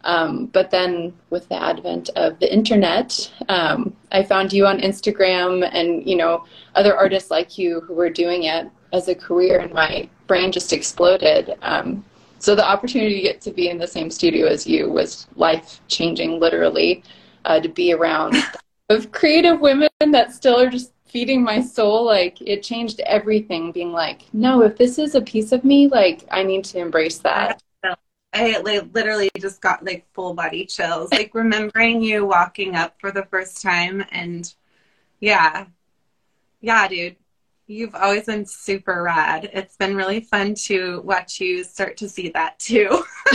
Um, 0.07 0.45
but 0.47 0.71
then 0.71 1.13
with 1.29 1.49
the 1.49 1.61
advent 1.61 2.09
of 2.15 2.39
the 2.39 2.51
internet, 2.51 3.29
um, 3.49 3.93
I 4.11 4.23
found 4.23 4.53
you 4.53 4.65
on 4.65 4.79
Instagram 4.79 5.69
and, 5.71 6.07
you 6.07 6.15
know, 6.15 6.45
other 6.75 6.95
artists 6.95 7.29
like 7.29 7.57
you 7.57 7.81
who 7.81 7.93
were 7.93 8.09
doing 8.09 8.43
it 8.43 8.69
as 8.93 9.09
a 9.09 9.15
career 9.15 9.59
and 9.59 9.73
my 9.73 10.09
brain 10.25 10.53
just 10.53 10.71
exploded. 10.71 11.57
Um, 11.61 12.05
so 12.39 12.55
the 12.55 12.65
opportunity 12.65 13.15
to 13.15 13.21
get 13.21 13.41
to 13.41 13.51
be 13.51 13.69
in 13.69 13.77
the 13.77 13.87
same 13.87 14.09
studio 14.09 14.47
as 14.47 14.65
you 14.65 14.89
was 14.89 15.27
life 15.35 15.81
changing, 15.89 16.39
literally, 16.39 17.03
uh, 17.43 17.59
to 17.59 17.67
be 17.67 17.91
around 17.91 18.35
of 18.89 19.11
creative 19.11 19.59
women 19.59 19.89
that 19.99 20.31
still 20.31 20.57
are 20.57 20.69
just 20.69 20.93
feeding 21.05 21.43
my 21.43 21.59
soul. 21.61 22.05
Like 22.05 22.39
it 22.39 22.63
changed 22.63 23.01
everything 23.01 23.73
being 23.73 23.91
like, 23.91 24.23
no, 24.31 24.61
if 24.61 24.77
this 24.77 24.99
is 24.99 25.15
a 25.15 25.21
piece 25.21 25.51
of 25.51 25.65
me, 25.65 25.89
like 25.89 26.23
I 26.31 26.43
need 26.43 26.63
to 26.65 26.79
embrace 26.79 27.17
that. 27.19 27.61
I 28.37 28.59
like, 28.59 28.93
literally 28.93 29.29
just 29.39 29.61
got 29.61 29.83
like 29.83 30.05
full 30.13 30.33
body 30.33 30.65
chills, 30.65 31.11
like 31.11 31.33
remembering 31.33 32.01
you 32.01 32.25
walking 32.25 32.75
up 32.75 32.95
for 32.99 33.11
the 33.11 33.23
first 33.25 33.61
time. 33.61 34.05
And 34.11 34.53
yeah, 35.19 35.65
yeah, 36.61 36.87
dude, 36.87 37.15
you've 37.65 37.95
always 37.95 38.25
been 38.25 38.45
super 38.45 39.01
rad. 39.01 39.49
It's 39.53 39.75
been 39.75 39.95
really 39.95 40.19
fun 40.19 40.53
to 40.65 41.01
watch 41.01 41.39
you 41.39 41.63
start 41.63 41.97
to 41.97 42.07
see 42.09 42.29
that 42.29 42.59
too. 42.59 43.03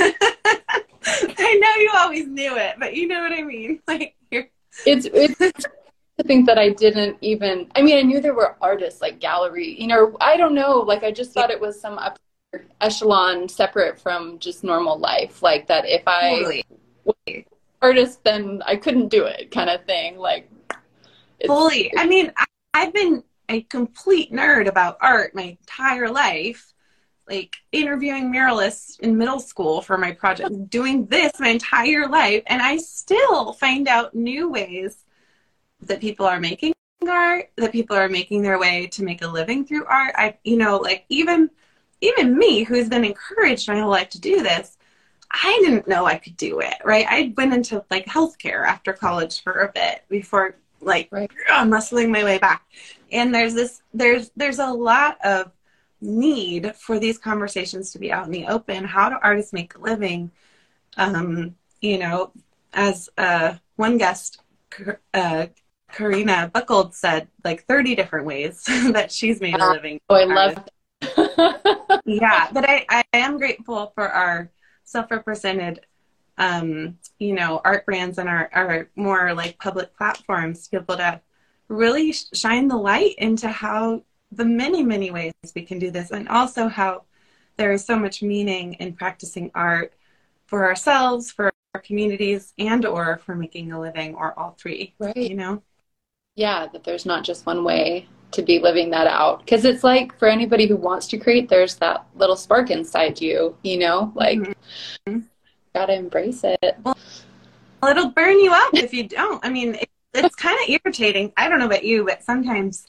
I 0.00 1.58
know 1.60 1.80
you 1.80 1.90
always 1.94 2.26
knew 2.26 2.56
it, 2.56 2.76
but 2.78 2.94
you 2.94 3.06
know 3.06 3.20
what 3.20 3.32
I 3.32 3.42
mean. 3.42 3.80
Like 3.86 4.16
you're... 4.30 4.48
it's 4.86 5.06
it's 5.12 5.36
to 5.38 6.22
think 6.24 6.46
that 6.46 6.58
I 6.58 6.70
didn't 6.70 7.18
even. 7.20 7.70
I 7.74 7.82
mean, 7.82 7.98
I 7.98 8.02
knew 8.02 8.20
there 8.20 8.34
were 8.34 8.56
artists 8.60 9.02
like 9.02 9.20
gallery. 9.20 9.78
You 9.78 9.88
know, 9.88 10.16
I 10.20 10.36
don't 10.36 10.54
know. 10.54 10.78
Like 10.78 11.02
I 11.02 11.10
just 11.10 11.32
thought 11.32 11.50
it 11.50 11.60
was 11.60 11.78
some 11.80 11.98
upper 11.98 12.18
echelon 12.80 13.48
separate 13.48 13.98
from 13.98 14.38
just 14.38 14.64
normal 14.64 14.98
life. 14.98 15.42
Like 15.42 15.66
that 15.68 15.84
if 15.86 16.02
I 16.06 16.30
totally. 16.30 16.64
was 17.04 17.44
artist, 17.82 18.24
then 18.24 18.62
I 18.66 18.76
couldn't 18.76 19.08
do 19.08 19.24
it, 19.24 19.50
kind 19.50 19.70
of 19.70 19.84
thing. 19.84 20.18
Like 20.18 20.50
fully. 21.46 21.92
I 21.96 22.06
mean, 22.06 22.32
I've 22.72 22.92
been 22.92 23.22
a 23.48 23.62
complete 23.62 24.32
nerd 24.32 24.68
about 24.68 24.96
art 25.00 25.34
my 25.34 25.42
entire 25.60 26.10
life 26.10 26.74
like 27.28 27.56
interviewing 27.72 28.32
muralists 28.32 29.00
in 29.00 29.16
middle 29.16 29.40
school 29.40 29.80
for 29.80 29.96
my 29.96 30.12
project, 30.12 30.50
doing 30.70 31.06
this 31.06 31.32
my 31.40 31.48
entire 31.48 32.06
life, 32.08 32.42
and 32.46 32.60
I 32.60 32.76
still 32.76 33.52
find 33.54 33.88
out 33.88 34.14
new 34.14 34.50
ways 34.50 35.04
that 35.80 36.00
people 36.00 36.26
are 36.26 36.40
making 36.40 36.74
art, 37.08 37.50
that 37.56 37.72
people 37.72 37.96
are 37.96 38.08
making 38.08 38.42
their 38.42 38.58
way 38.58 38.86
to 38.88 39.02
make 39.02 39.22
a 39.22 39.26
living 39.26 39.66
through 39.66 39.84
art. 39.86 40.14
I, 40.16 40.36
you 40.44 40.56
know, 40.56 40.78
like 40.78 41.04
even 41.08 41.50
even 42.04 42.36
me, 42.36 42.64
who's 42.64 42.88
been 42.88 43.04
encouraged 43.04 43.68
my 43.68 43.80
whole 43.80 43.90
life 43.90 44.10
to 44.10 44.20
do 44.20 44.42
this, 44.42 44.76
I 45.30 45.58
didn't 45.64 45.88
know 45.88 46.06
I 46.06 46.18
could 46.18 46.36
do 46.36 46.60
it. 46.60 46.74
Right? 46.84 47.06
I 47.08 47.32
went 47.36 47.54
into 47.54 47.84
like 47.90 48.06
healthcare 48.06 48.66
after 48.66 48.92
college 48.92 49.42
for 49.42 49.62
a 49.62 49.72
bit 49.72 50.04
before 50.08 50.56
like 50.80 51.08
right. 51.10 51.30
muscling 51.50 52.10
my 52.10 52.24
way 52.24 52.38
back. 52.38 52.64
And 53.10 53.34
there's 53.34 53.54
this, 53.54 53.82
there's 53.92 54.30
there's 54.36 54.58
a 54.58 54.70
lot 54.72 55.18
of 55.24 55.52
need 56.00 56.74
for 56.76 56.98
these 56.98 57.18
conversations 57.18 57.92
to 57.92 57.98
be 57.98 58.12
out 58.12 58.26
in 58.26 58.32
the 58.32 58.46
open. 58.46 58.84
How 58.84 59.08
do 59.08 59.16
artists 59.22 59.52
make 59.52 59.74
a 59.74 59.80
living? 59.80 60.30
Um, 60.96 61.56
you 61.80 61.98
know, 61.98 62.32
as 62.72 63.08
uh, 63.18 63.54
one 63.76 63.98
guest, 63.98 64.40
uh, 65.12 65.46
Karina 65.92 66.50
Buckold 66.52 66.94
said, 66.94 67.28
like 67.44 67.64
30 67.66 67.94
different 67.94 68.26
ways 68.26 68.62
that 68.66 69.12
she's 69.12 69.40
made 69.40 69.54
a 69.54 69.70
living. 69.70 70.00
Oh, 70.08 70.16
I 70.16 70.24
love 70.24 70.64
yeah, 72.04 72.48
but 72.52 72.68
I, 72.68 72.84
I 72.88 73.04
am 73.12 73.38
grateful 73.38 73.92
for 73.94 74.08
our 74.08 74.50
self-represented, 74.84 75.80
um, 76.38 76.98
you 77.18 77.32
know, 77.32 77.60
art 77.64 77.86
brands 77.86 78.18
and 78.18 78.28
our, 78.28 78.50
our 78.52 78.88
more 78.96 79.32
like 79.34 79.58
public 79.58 79.96
platforms 79.96 80.64
to 80.64 80.70
be 80.70 80.76
able 80.76 80.96
to 80.96 81.20
really 81.68 82.12
shine 82.12 82.68
the 82.68 82.76
light 82.76 83.14
into 83.18 83.48
how 83.48 84.02
the 84.32 84.44
many, 84.44 84.82
many 84.82 85.10
ways 85.10 85.32
we 85.54 85.62
can 85.62 85.78
do 85.78 85.90
this, 85.90 86.10
and 86.10 86.28
also 86.28 86.68
how 86.68 87.04
there 87.56 87.72
is 87.72 87.84
so 87.84 87.98
much 87.98 88.22
meaning 88.22 88.74
in 88.74 88.92
practicing 88.92 89.50
art 89.54 89.94
for 90.46 90.64
ourselves, 90.64 91.30
for 91.30 91.52
our 91.74 91.80
communities, 91.80 92.52
and 92.58 92.84
or 92.84 93.18
for 93.24 93.34
making 93.34 93.72
a 93.72 93.80
living, 93.80 94.14
or 94.14 94.38
all 94.38 94.56
three. 94.58 94.94
Right. 94.98 95.16
You 95.16 95.34
know. 95.34 95.62
Yeah, 96.36 96.66
that 96.72 96.82
there's 96.82 97.06
not 97.06 97.22
just 97.22 97.46
one 97.46 97.62
way 97.62 98.08
to 98.32 98.42
be 98.42 98.58
living 98.58 98.90
that 98.90 99.06
out. 99.06 99.40
Because 99.40 99.64
it's 99.64 99.84
like 99.84 100.18
for 100.18 100.28
anybody 100.28 100.66
who 100.66 100.76
wants 100.76 101.06
to 101.08 101.18
create 101.18 101.48
there's 101.48 101.76
that 101.76 102.06
little 102.14 102.36
spark 102.36 102.70
inside 102.70 103.20
you 103.20 103.56
you 103.62 103.78
know? 103.78 104.12
Like 104.14 104.38
mm-hmm. 104.38 105.20
gotta 105.74 105.94
embrace 105.94 106.42
it. 106.44 106.76
Well 106.84 106.96
it'll 107.90 108.10
burn 108.10 108.38
you 108.38 108.52
up 108.52 108.74
if 108.74 108.92
you 108.92 109.08
don't. 109.08 109.44
I 109.44 109.50
mean 109.50 109.74
it, 109.74 109.90
it's 110.14 110.36
kind 110.36 110.58
of 110.62 110.68
irritating. 110.68 111.32
I 111.36 111.48
don't 111.48 111.58
know 111.58 111.66
about 111.66 111.84
you 111.84 112.04
but 112.04 112.22
sometimes 112.22 112.86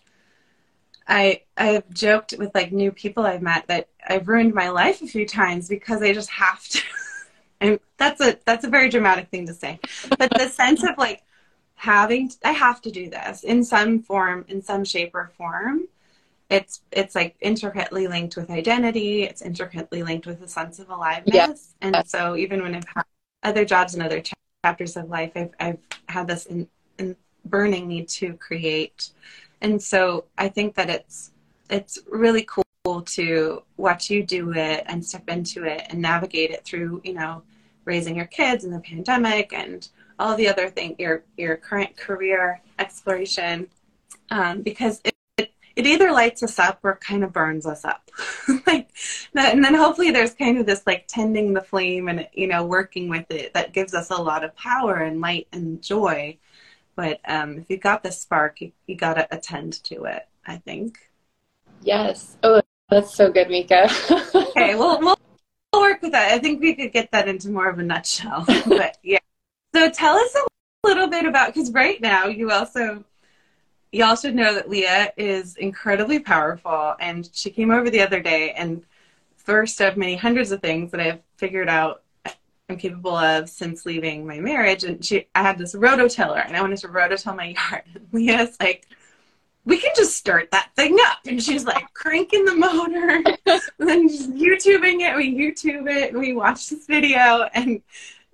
I 1.08 1.42
I've 1.56 1.90
joked 1.92 2.34
with 2.38 2.54
like 2.56 2.72
new 2.72 2.92
people 2.92 3.26
I've 3.26 3.42
met 3.42 3.68
that 3.68 3.90
I've 4.08 4.28
ruined 4.28 4.54
my 4.54 4.70
life 4.70 5.02
a 5.02 5.08
few 5.08 5.26
times 5.26 5.68
because 5.68 6.02
I 6.02 6.14
just 6.14 6.30
have 6.30 6.68
to. 6.70 6.82
and 7.62 7.80
that's 7.98 8.22
a 8.22 8.38
that's 8.46 8.66
a 8.66 8.70
very 8.70 8.90
dramatic 8.90 9.30
thing 9.30 9.48
to 9.48 9.54
say, 9.54 9.80
but 10.18 10.32
the 10.32 10.50
sense 10.50 10.84
of 10.84 10.98
like 10.98 11.24
having 11.86 12.32
I 12.44 12.52
have 12.52 12.82
to 12.82 12.92
do 12.92 13.10
this 13.10 13.44
in 13.44 13.64
some 13.64 14.02
form, 14.02 14.46
in 14.48 14.62
some 14.62 14.84
shape 14.84 15.14
or 15.14 15.32
form. 15.38 15.88
It's 16.50 16.82
it's 16.92 17.16
like 17.16 17.36
intricately 17.42 18.08
linked 18.08 18.36
with 18.36 18.50
identity. 18.50 19.24
It's 19.24 19.42
intricately 19.42 20.04
linked 20.04 20.28
with 20.28 20.42
a 20.42 20.48
sense 20.48 20.80
of 20.80 20.90
aliveness. 20.90 21.74
Yeah. 21.82 21.88
And 21.88 22.08
so 22.08 22.36
even 22.36 22.62
when 22.62 22.76
I've 22.76 22.88
had 22.88 23.06
other 23.44 23.66
jobs 23.66 23.94
and 23.94 24.04
other 24.04 24.22
chapters 24.64 24.98
of 24.98 25.10
life, 25.10 25.32
I've 25.36 25.54
I've 25.60 25.80
had 26.10 26.28
this 26.28 26.46
in, 26.46 26.68
in 26.98 27.16
burning 27.46 27.88
need 27.88 28.08
to 28.10 28.34
create 28.34 29.12
and 29.62 29.82
so 29.82 30.26
I 30.38 30.50
think 30.50 30.76
that 30.76 30.90
it's 30.90 31.32
it's 31.70 31.98
really 32.08 32.48
cool 32.48 33.02
to 33.02 33.64
watch 33.78 34.10
you 34.10 34.24
do 34.24 34.54
it 34.54 34.84
and 34.86 35.04
step 35.04 35.28
into 35.28 35.64
it 35.64 35.88
and 35.90 36.00
navigate 36.00 36.52
it 36.52 36.64
through, 36.64 37.02
you 37.04 37.14
know, 37.14 37.42
raising 37.84 38.16
your 38.16 38.28
kids 38.28 38.64
and 38.64 38.74
the 38.74 38.80
pandemic 38.80 39.54
and 39.54 39.90
all 40.20 40.36
the 40.36 40.48
other 40.48 40.70
things, 40.70 40.96
your 41.00 41.24
your 41.38 41.58
current 41.58 41.96
career 41.98 42.62
exploration, 42.80 43.68
um, 44.32 44.62
because 44.62 45.02
it, 45.04 45.16
it, 45.38 45.52
it 45.76 45.86
either 45.86 46.12
lights 46.12 46.44
us 46.44 46.60
up 46.60 46.80
or 46.84 46.98
kind 46.98 47.24
of 47.24 47.34
burns 47.34 47.66
us 47.66 47.86
up, 47.86 48.10
like, 48.68 48.90
and 49.34 49.64
then 49.64 49.76
hopefully 49.76 50.12
there's 50.12 50.34
kind 50.34 50.58
of 50.58 50.66
this 50.66 50.84
like 50.86 51.06
tending 51.08 51.54
the 51.54 51.62
flame 51.62 52.08
and 52.08 52.28
you 52.34 52.48
know 52.48 52.66
working 52.66 53.10
with 53.10 53.30
it 53.30 53.54
that 53.54 53.74
gives 53.74 53.94
us 53.94 54.10
a 54.10 54.22
lot 54.22 54.44
of 54.44 54.56
power 54.56 54.96
and 54.96 55.22
light 55.22 55.48
and 55.52 55.82
joy 55.82 56.38
but 56.96 57.20
um, 57.28 57.58
if 57.60 57.70
you 57.70 57.78
got 57.78 58.04
the 58.04 58.12
spark, 58.12 58.62
you, 58.62 58.72
you 58.88 58.96
got 58.96 59.16
to 59.16 59.28
attend 59.36 59.84
to 59.84 60.06
it, 60.06 60.28
I 60.48 60.58
think. 60.58 60.98
Yes. 61.82 62.38
Oh, 62.42 62.62
that's 62.90 63.14
so 63.14 63.32
good, 63.32 63.50
Mika. 63.50 63.90
okay, 64.34 64.76
well, 64.76 65.00
we'll 65.02 65.82
work 65.82 66.02
with 66.02 66.14
that. 66.14 66.32
I 66.32 66.40
think 66.40 66.62
we 66.62 66.74
could 66.74 66.94
get 66.94 67.12
that 67.12 67.28
into 67.28 67.50
more 67.50 67.70
of 67.70 67.80
a 67.80 67.84
nutshell. 67.84 68.46
but 68.68 68.98
yeah. 69.04 69.20
So 69.76 69.90
tell 69.90 70.16
us 70.16 70.34
a 70.34 70.88
little 70.88 71.08
bit 71.08 71.26
about, 71.26 71.54
because 71.54 71.70
right 71.74 72.00
now 72.00 72.28
you 72.28 72.50
also, 72.50 73.04
y'all 73.92 74.16
should 74.16 74.34
know 74.34 74.54
that 74.54 74.70
Leah 74.70 75.12
is 75.18 75.58
incredibly 75.58 76.18
powerful. 76.18 76.96
And 77.02 77.30
she 77.34 77.50
came 77.50 77.72
over 77.72 77.90
the 77.90 78.00
other 78.00 78.22
day 78.22 78.52
and 78.52 78.86
first 79.36 79.82
of 79.82 79.98
many 79.98 80.16
hundreds 80.16 80.54
of 80.54 80.62
things 80.62 80.92
that 80.92 81.02
I've 81.02 81.20
figured 81.36 81.68
out 81.68 82.04
I'm 82.70 82.78
capable 82.78 83.18
of 83.18 83.50
since 83.50 83.86
leaving 83.86 84.26
my 84.26 84.40
marriage. 84.40 84.86
And 84.86 85.04
she, 85.04 85.28
I 85.36 85.42
had 85.42 85.58
this 85.58 85.76
rototiller, 85.76 86.48
and 86.48 86.56
I 86.56 86.62
wanted 86.62 86.80
to 86.80 86.88
rototill 86.88 87.36
my 87.36 87.48
yard. 87.72 87.84
And 87.94 88.08
Leah's 88.14 88.56
like, 88.62 88.88
"We 89.66 89.78
can 89.78 89.92
just 89.96 90.16
start 90.16 90.50
that 90.52 90.72
thing 90.76 90.98
up." 91.02 91.20
And 91.28 91.44
she's 91.44 91.66
like 91.66 91.94
cranking 91.94 92.44
the 92.46 92.56
motor, 92.56 93.22
and 93.46 93.70
then 93.78 94.08
just 94.08 94.32
YouTubing 94.32 95.02
it. 95.02 95.16
We 95.16 95.36
YouTube 95.36 95.88
it, 95.88 96.14
and 96.14 96.20
we 96.20 96.34
watch 96.34 96.70
this 96.70 96.88
video, 96.88 97.44
and 97.54 97.84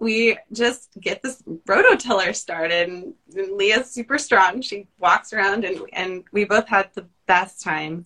we 0.02 0.36
just 0.52 0.90
get 1.00 1.22
this 1.22 1.44
rototiller 1.68 2.36
started. 2.36 2.90
And, 2.90 3.14
Leah's 3.34 3.90
super 3.90 4.18
strong. 4.18 4.62
She 4.62 4.88
walks 5.00 5.32
around, 5.32 5.64
and 5.64 5.80
and 5.94 6.24
we 6.34 6.44
both 6.44 6.68
had 6.68 6.90
the 6.94 7.06
best 7.28 7.62
time 7.62 8.06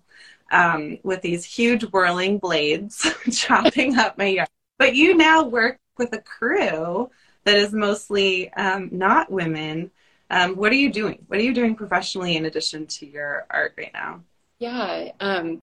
um, 0.51 0.99
with 1.01 1.23
these 1.23 1.43
huge 1.43 1.83
whirling 1.85 2.37
blades 2.37 3.09
chopping 3.31 3.97
up 3.97 4.19
my 4.19 4.27
yard. 4.27 4.49
But 4.77 4.93
you 4.93 5.17
now 5.17 5.45
work 5.45 5.79
with 5.97 6.13
a 6.13 6.21
crew 6.21 7.09
that 7.45 7.55
is 7.55 7.73
mostly 7.73 8.53
um, 8.53 8.89
not 8.91 9.31
women. 9.31 9.89
Um, 10.29 10.55
what 10.55 10.71
are 10.71 10.75
you 10.75 10.91
doing? 10.91 11.23
What 11.27 11.39
are 11.39 11.43
you 11.43 11.53
doing 11.53 11.75
professionally 11.75 12.35
in 12.35 12.45
addition 12.45 12.85
to 12.87 13.07
your 13.07 13.47
art 13.49 13.73
right 13.77 13.93
now? 13.93 14.21
Yeah. 14.59 15.11
Um, 15.21 15.59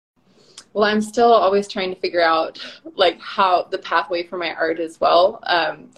well, 0.72 0.84
I'm 0.84 1.02
still 1.02 1.32
always 1.32 1.68
trying 1.68 1.94
to 1.94 2.00
figure 2.00 2.22
out 2.22 2.58
like 2.96 3.20
how 3.20 3.64
the 3.70 3.78
pathway 3.78 4.24
for 4.24 4.38
my 4.38 4.54
art 4.54 4.80
as 4.80 4.98
well. 4.98 5.38
Um, 5.44 5.90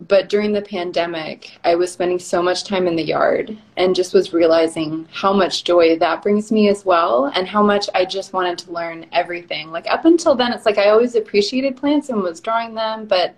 but 0.00 0.28
during 0.28 0.52
the 0.52 0.62
pandemic, 0.62 1.52
I 1.62 1.76
was 1.76 1.92
spending 1.92 2.18
so 2.18 2.42
much 2.42 2.64
time 2.64 2.86
in 2.86 2.96
the 2.96 3.02
yard 3.02 3.56
and 3.76 3.94
just 3.94 4.12
was 4.12 4.32
realizing 4.32 5.08
how 5.12 5.32
much 5.32 5.64
joy 5.64 5.96
that 5.98 6.22
brings 6.22 6.50
me 6.50 6.68
as 6.68 6.84
well, 6.84 7.32
and 7.34 7.46
how 7.46 7.62
much 7.62 7.88
I 7.94 8.04
just 8.04 8.32
wanted 8.32 8.58
to 8.58 8.72
learn 8.72 9.06
everything. 9.12 9.70
Like 9.70 9.86
up 9.88 10.04
until 10.04 10.34
then, 10.34 10.52
it's 10.52 10.66
like 10.66 10.78
I 10.78 10.90
always 10.90 11.14
appreciated 11.14 11.76
plants 11.76 12.08
and 12.08 12.22
was 12.22 12.40
drawing 12.40 12.74
them, 12.74 13.06
but 13.06 13.34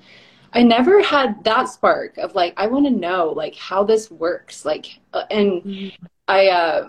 I 0.52 0.62
never 0.62 1.02
had 1.02 1.44
that 1.44 1.68
spark 1.68 2.16
of 2.16 2.34
like 2.34 2.54
I 2.56 2.66
want 2.66 2.86
to 2.86 2.90
know 2.90 3.32
like 3.36 3.54
how 3.56 3.84
this 3.84 4.10
works 4.10 4.64
like 4.64 4.98
uh, 5.12 5.24
and 5.30 5.62
mm-hmm. 5.62 6.04
I 6.28 6.48
uh, 6.48 6.88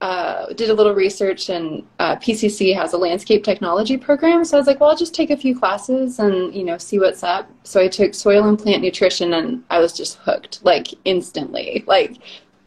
uh, 0.00 0.46
did 0.54 0.70
a 0.70 0.74
little 0.74 0.94
research 0.94 1.50
and 1.50 1.86
uh, 1.98 2.16
PCC 2.16 2.74
has 2.74 2.94
a 2.94 2.98
landscape 2.98 3.44
technology 3.44 3.96
program 3.96 4.44
so 4.44 4.56
I 4.56 4.60
was 4.60 4.66
like 4.66 4.80
well 4.80 4.90
I'll 4.90 4.96
just 4.96 5.14
take 5.14 5.30
a 5.30 5.36
few 5.36 5.58
classes 5.58 6.18
and 6.18 6.54
you 6.54 6.64
know 6.64 6.78
see 6.78 6.98
what's 6.98 7.22
up 7.22 7.50
so 7.64 7.80
I 7.80 7.88
took 7.88 8.14
soil 8.14 8.48
and 8.48 8.58
plant 8.58 8.82
nutrition 8.82 9.34
and 9.34 9.62
I 9.68 9.78
was 9.78 9.92
just 9.92 10.16
hooked 10.18 10.64
like 10.64 10.88
instantly 11.04 11.84
like 11.86 12.16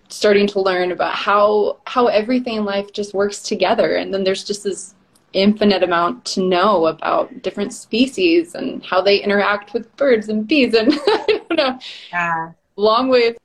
starting 0.10 0.46
to 0.46 0.62
learn 0.62 0.92
about 0.92 1.16
how 1.16 1.80
how 1.88 2.08
everything 2.08 2.58
in 2.58 2.66
life 2.66 2.94
just 2.94 3.16
works 3.16 3.42
together 3.42 3.96
and 3.96 4.14
then 4.14 4.24
there's 4.24 4.44
just 4.44 4.64
this 4.64 4.94
infinite 5.34 5.84
amount 5.84 6.24
to 6.26 6.42
know 6.42 6.86
about 6.86 7.42
different 7.42 7.74
species 7.74 8.56
and 8.56 8.86
how 8.86 9.02
they 9.02 9.18
interact 9.18 9.74
with 9.74 9.96
birds 9.98 10.30
and 10.30 10.48
bees 10.48 10.74
and 10.74 10.94
I 11.08 11.26
don't 11.28 11.58
know. 11.58 11.80
Yeah. 12.12 12.52
Long 12.76 13.10
way 13.10 13.28
of 13.28 13.38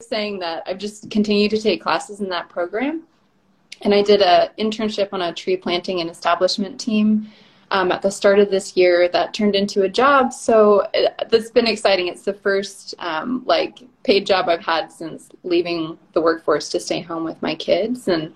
saying 0.00 0.38
that 0.40 0.62
I've 0.66 0.78
just 0.78 1.10
continued 1.10 1.50
to 1.50 1.60
take 1.60 1.82
classes 1.82 2.20
in 2.20 2.28
that 2.30 2.48
program. 2.48 3.02
And 3.82 3.94
I 3.94 4.02
did 4.02 4.22
an 4.22 4.50
internship 4.58 5.08
on 5.12 5.22
a 5.22 5.32
tree 5.32 5.56
planting 5.56 6.00
and 6.00 6.08
establishment 6.08 6.80
team 6.80 7.30
um, 7.70 7.90
at 7.90 8.02
the 8.02 8.10
start 8.10 8.38
of 8.38 8.50
this 8.50 8.76
year 8.76 9.08
that 9.08 9.34
turned 9.34 9.56
into 9.56 9.82
a 9.82 9.88
job. 9.88 10.32
So 10.32 10.86
it, 10.92 11.14
that's 11.30 11.50
been 11.50 11.66
exciting. 11.66 12.08
It's 12.08 12.22
the 12.22 12.34
first 12.34 12.94
um, 12.98 13.42
like 13.46 13.78
paid 14.04 14.26
job 14.26 14.48
I've 14.48 14.64
had 14.64 14.92
since 14.92 15.30
leaving 15.42 15.98
the 16.12 16.20
workforce 16.20 16.68
to 16.70 16.80
stay 16.80 17.00
home 17.00 17.24
with 17.24 17.40
my 17.42 17.54
kids. 17.54 18.08
And 18.08 18.34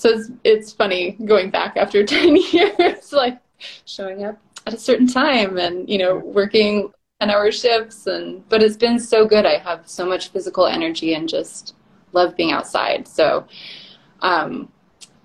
so 0.00 0.08
it's 0.08 0.30
it's 0.44 0.72
funny 0.72 1.12
going 1.26 1.50
back 1.50 1.76
after 1.76 2.04
10 2.06 2.36
years 2.36 3.12
like 3.12 3.38
showing 3.84 4.24
up 4.24 4.38
at 4.66 4.72
a 4.72 4.78
certain 4.78 5.06
time 5.06 5.58
and 5.58 5.88
you 5.88 5.98
know 5.98 6.16
working 6.16 6.90
10 7.20 7.28
hour 7.28 7.52
shifts 7.52 8.06
and 8.06 8.48
but 8.48 8.62
it's 8.62 8.78
been 8.78 8.98
so 8.98 9.26
good 9.26 9.44
i 9.44 9.58
have 9.58 9.86
so 9.86 10.06
much 10.06 10.28
physical 10.28 10.66
energy 10.66 11.12
and 11.12 11.28
just 11.28 11.74
love 12.12 12.34
being 12.34 12.50
outside 12.50 13.06
so 13.06 13.46
um, 14.22 14.70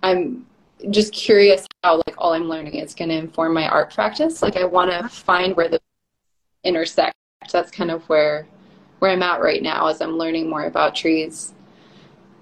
i'm 0.06 0.46
just 0.90 1.14
curious 1.14 1.68
how 1.84 1.98
like 1.98 2.16
all 2.18 2.34
i'm 2.34 2.48
learning 2.48 2.76
is 2.76 2.94
going 2.94 3.10
to 3.10 3.16
inform 3.16 3.54
my 3.54 3.68
art 3.68 3.94
practice 3.94 4.42
like 4.42 4.58
i 4.58 4.64
want 4.64 4.92
to 4.92 5.08
find 5.10 5.56
where 5.56 5.70
the 5.70 5.80
intersect 6.64 7.16
that's 7.52 7.72
kind 7.72 7.92
of 7.92 8.08
where 8.10 8.48
where 9.00 9.12
i'm 9.12 9.24
at 9.24 9.42
right 9.42 9.62
now 9.62 9.88
as 9.88 10.02
i'm 10.02 10.18
learning 10.18 10.50
more 10.50 10.66
about 10.66 10.96
trees 10.96 11.54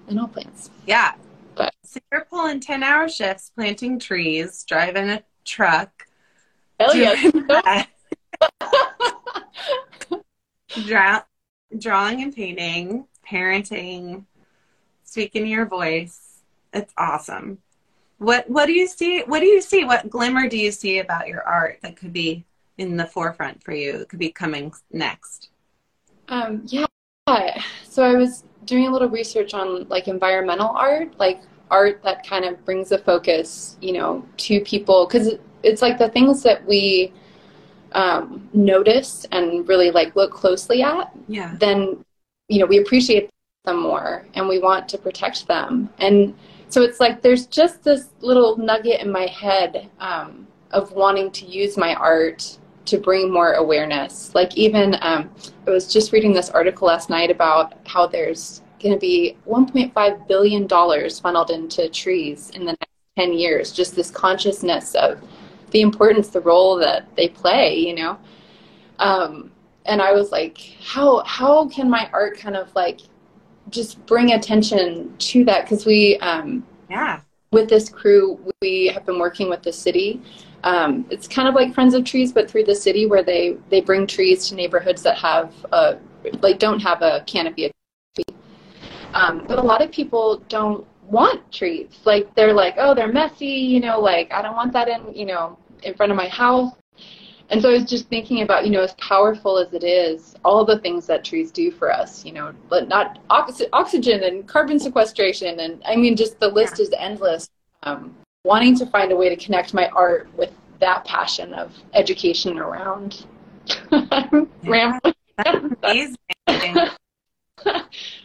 and 0.08 0.18
all 0.18 0.28
plants 0.28 0.70
yeah 0.86 1.14
but 1.54 1.72
so 1.84 2.00
you're 2.10 2.24
pulling 2.24 2.60
10 2.60 2.82
hour 2.82 3.08
shifts, 3.08 3.50
planting 3.54 3.98
trees, 3.98 4.64
driving 4.66 5.08
a 5.10 5.22
truck. 5.44 6.06
Hell 6.80 6.96
yes. 6.96 7.32
Draw, 10.86 11.22
drawing 11.78 12.22
and 12.22 12.34
painting, 12.34 13.06
parenting, 13.28 14.24
speaking 15.04 15.46
your 15.46 15.66
voice. 15.66 16.23
It's 16.74 16.92
awesome. 16.98 17.58
What 18.18 18.48
what 18.48 18.66
do 18.66 18.72
you 18.72 18.86
see? 18.86 19.22
What 19.26 19.40
do 19.40 19.46
you 19.46 19.60
see? 19.60 19.84
What 19.84 20.10
glimmer 20.10 20.48
do 20.48 20.58
you 20.58 20.70
see 20.70 20.98
about 20.98 21.28
your 21.28 21.42
art 21.42 21.78
that 21.82 21.96
could 21.96 22.12
be 22.12 22.44
in 22.78 22.96
the 22.96 23.06
forefront 23.06 23.62
for 23.62 23.72
you? 23.72 24.00
It 24.00 24.08
could 24.08 24.18
be 24.18 24.30
coming 24.30 24.72
next. 24.92 25.50
Um, 26.28 26.62
yeah. 26.66 26.86
So 27.84 28.02
I 28.02 28.14
was 28.14 28.44
doing 28.64 28.86
a 28.86 28.90
little 28.90 29.08
research 29.08 29.54
on 29.54 29.88
like 29.88 30.08
environmental 30.08 30.68
art, 30.68 31.18
like 31.18 31.42
art 31.70 32.02
that 32.02 32.26
kind 32.26 32.44
of 32.44 32.64
brings 32.64 32.92
a 32.92 32.98
focus, 32.98 33.76
you 33.80 33.92
know, 33.92 34.26
to 34.38 34.60
people 34.60 35.06
because 35.06 35.34
it's 35.62 35.82
like 35.82 35.98
the 35.98 36.08
things 36.08 36.42
that 36.42 36.64
we 36.66 37.12
um, 37.92 38.48
notice 38.52 39.26
and 39.32 39.66
really 39.68 39.90
like 39.90 40.14
look 40.16 40.32
closely 40.32 40.82
at. 40.82 41.12
Yeah. 41.28 41.56
Then, 41.58 42.04
you 42.48 42.58
know, 42.60 42.66
we 42.66 42.78
appreciate 42.78 43.30
them 43.64 43.80
more 43.80 44.26
and 44.34 44.48
we 44.48 44.58
want 44.58 44.88
to 44.90 44.98
protect 44.98 45.46
them. 45.46 45.88
And 45.98 46.36
so 46.68 46.82
it's 46.82 47.00
like 47.00 47.22
there's 47.22 47.46
just 47.46 47.82
this 47.82 48.08
little 48.20 48.56
nugget 48.56 49.00
in 49.00 49.10
my 49.10 49.26
head 49.26 49.90
um, 50.00 50.46
of 50.70 50.92
wanting 50.92 51.30
to 51.32 51.46
use 51.46 51.76
my 51.76 51.94
art 51.94 52.58
to 52.86 52.98
bring 52.98 53.32
more 53.32 53.54
awareness. 53.54 54.34
Like 54.34 54.56
even 54.56 54.96
um, 55.00 55.30
I 55.66 55.70
was 55.70 55.92
just 55.92 56.12
reading 56.12 56.32
this 56.32 56.50
article 56.50 56.88
last 56.88 57.10
night 57.10 57.30
about 57.30 57.74
how 57.86 58.06
there's 58.06 58.62
going 58.80 58.94
to 58.94 59.00
be 59.00 59.36
1.5 59.48 60.28
billion 60.28 60.66
dollars 60.66 61.18
funneled 61.18 61.50
into 61.50 61.88
trees 61.88 62.50
in 62.50 62.64
the 62.64 62.72
next 62.72 62.92
10 63.16 63.32
years. 63.32 63.72
Just 63.72 63.96
this 63.96 64.10
consciousness 64.10 64.94
of 64.94 65.22
the 65.70 65.80
importance, 65.80 66.28
the 66.28 66.40
role 66.40 66.76
that 66.76 67.06
they 67.16 67.28
play. 67.28 67.78
You 67.78 67.94
know, 67.94 68.18
um, 68.98 69.50
and 69.86 70.02
I 70.02 70.12
was 70.12 70.30
like, 70.30 70.58
how 70.82 71.22
how 71.24 71.68
can 71.68 71.88
my 71.88 72.10
art 72.12 72.38
kind 72.38 72.56
of 72.56 72.74
like 72.74 73.00
just 73.74 74.04
bring 74.06 74.32
attention 74.32 75.14
to 75.18 75.44
that? 75.44 75.64
Because 75.64 75.84
we 75.84 76.16
um, 76.18 76.64
yeah. 76.88 77.20
with 77.50 77.68
this 77.68 77.88
crew 77.88 78.38
we 78.62 78.86
have 78.86 79.04
been 79.04 79.18
working 79.18 79.48
with 79.48 79.62
the 79.62 79.72
city. 79.72 80.22
Um, 80.62 81.04
it's 81.10 81.28
kind 81.28 81.46
of 81.46 81.54
like 81.54 81.74
friends 81.74 81.92
of 81.92 82.04
trees 82.04 82.32
but 82.32 82.50
through 82.50 82.64
the 82.64 82.74
city 82.74 83.06
where 83.06 83.22
they 83.22 83.58
they 83.68 83.80
bring 83.80 84.06
trees 84.06 84.48
to 84.48 84.54
neighborhoods 84.54 85.02
that 85.02 85.18
have 85.18 85.52
a 85.72 85.98
like 86.40 86.58
don't 86.58 86.80
have 86.80 87.02
a 87.02 87.22
canopy 87.26 87.66
of 87.66 87.72
um, 89.12 89.44
but 89.46 89.58
a 89.58 89.62
lot 89.62 89.82
of 89.82 89.92
people 89.92 90.42
don't 90.48 90.86
want 91.02 91.52
trees. 91.52 92.00
Like 92.04 92.34
they're 92.34 92.54
like 92.54 92.76
oh 92.78 92.94
they're 92.94 93.12
messy 93.12 93.46
you 93.46 93.80
know 93.80 94.00
like 94.00 94.32
i 94.32 94.40
don't 94.40 94.56
want 94.56 94.72
that 94.72 94.88
in 94.88 95.14
you 95.14 95.26
know 95.26 95.58
in 95.82 95.94
front 95.94 96.10
of 96.10 96.16
my 96.16 96.28
house 96.28 96.72
and 97.50 97.60
so 97.60 97.70
I 97.70 97.72
was 97.74 97.84
just 97.84 98.08
thinking 98.08 98.42
about, 98.42 98.64
you 98.64 98.70
know, 98.70 98.82
as 98.82 98.94
powerful 98.94 99.58
as 99.58 99.72
it 99.74 99.84
is, 99.84 100.34
all 100.44 100.64
the 100.64 100.78
things 100.78 101.06
that 101.06 101.24
trees 101.24 101.50
do 101.50 101.70
for 101.70 101.92
us, 101.92 102.24
you 102.24 102.32
know, 102.32 102.54
but 102.68 102.88
not 102.88 103.18
ox- 103.28 103.62
oxygen 103.72 104.24
and 104.24 104.48
carbon 104.48 104.78
sequestration. 104.80 105.60
And 105.60 105.82
I 105.86 105.96
mean, 105.96 106.16
just 106.16 106.40
the 106.40 106.48
list 106.48 106.80
is 106.80 106.90
endless. 106.98 107.48
Um, 107.82 108.14
wanting 108.44 108.76
to 108.78 108.86
find 108.86 109.12
a 109.12 109.16
way 109.16 109.28
to 109.28 109.36
connect 109.36 109.74
my 109.74 109.88
art 109.88 110.28
with 110.36 110.52
that 110.80 111.04
passion 111.04 111.52
of 111.54 111.72
education 111.92 112.58
around. 112.58 113.26
yeah, 114.62 114.98
amazing. 115.82 116.16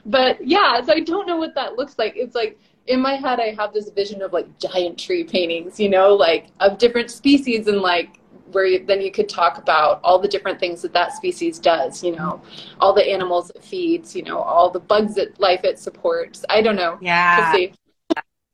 but 0.05 0.45
yeah, 0.45 0.81
so 0.81 0.93
I 0.93 1.01
don't 1.01 1.27
know 1.27 1.37
what 1.37 1.55
that 1.55 1.75
looks 1.75 1.97
like. 1.97 2.13
It's 2.15 2.35
like 2.35 2.57
in 2.87 3.01
my 3.01 3.15
head, 3.15 3.39
I 3.39 3.53
have 3.53 3.73
this 3.73 3.89
vision 3.89 4.21
of 4.21 4.33
like 4.33 4.59
giant 4.59 4.97
tree 4.97 5.23
paintings, 5.23 5.79
you 5.79 5.89
know, 5.89 6.13
like 6.13 6.47
of 6.59 6.77
different 6.77 7.11
species 7.11 7.67
and 7.67 7.81
like 7.81 8.19
where 8.51 8.65
you, 8.65 8.85
then 8.85 9.01
you 9.01 9.11
could 9.11 9.29
talk 9.29 9.57
about 9.57 9.99
all 10.03 10.19
the 10.19 10.27
different 10.27 10.59
things 10.59 10.81
that 10.81 10.93
that 10.93 11.13
species 11.13 11.59
does 11.59 12.03
you 12.03 12.15
know 12.15 12.41
all 12.79 12.93
the 12.93 13.07
animals 13.07 13.49
it 13.51 13.63
feeds 13.63 14.15
you 14.15 14.23
know 14.23 14.39
all 14.39 14.69
the 14.69 14.79
bugs 14.79 15.15
that 15.15 15.39
life 15.39 15.61
it 15.63 15.79
supports. 15.79 16.45
I 16.49 16.61
don't 16.61 16.75
know. 16.75 16.97
Yeah. 17.01 17.67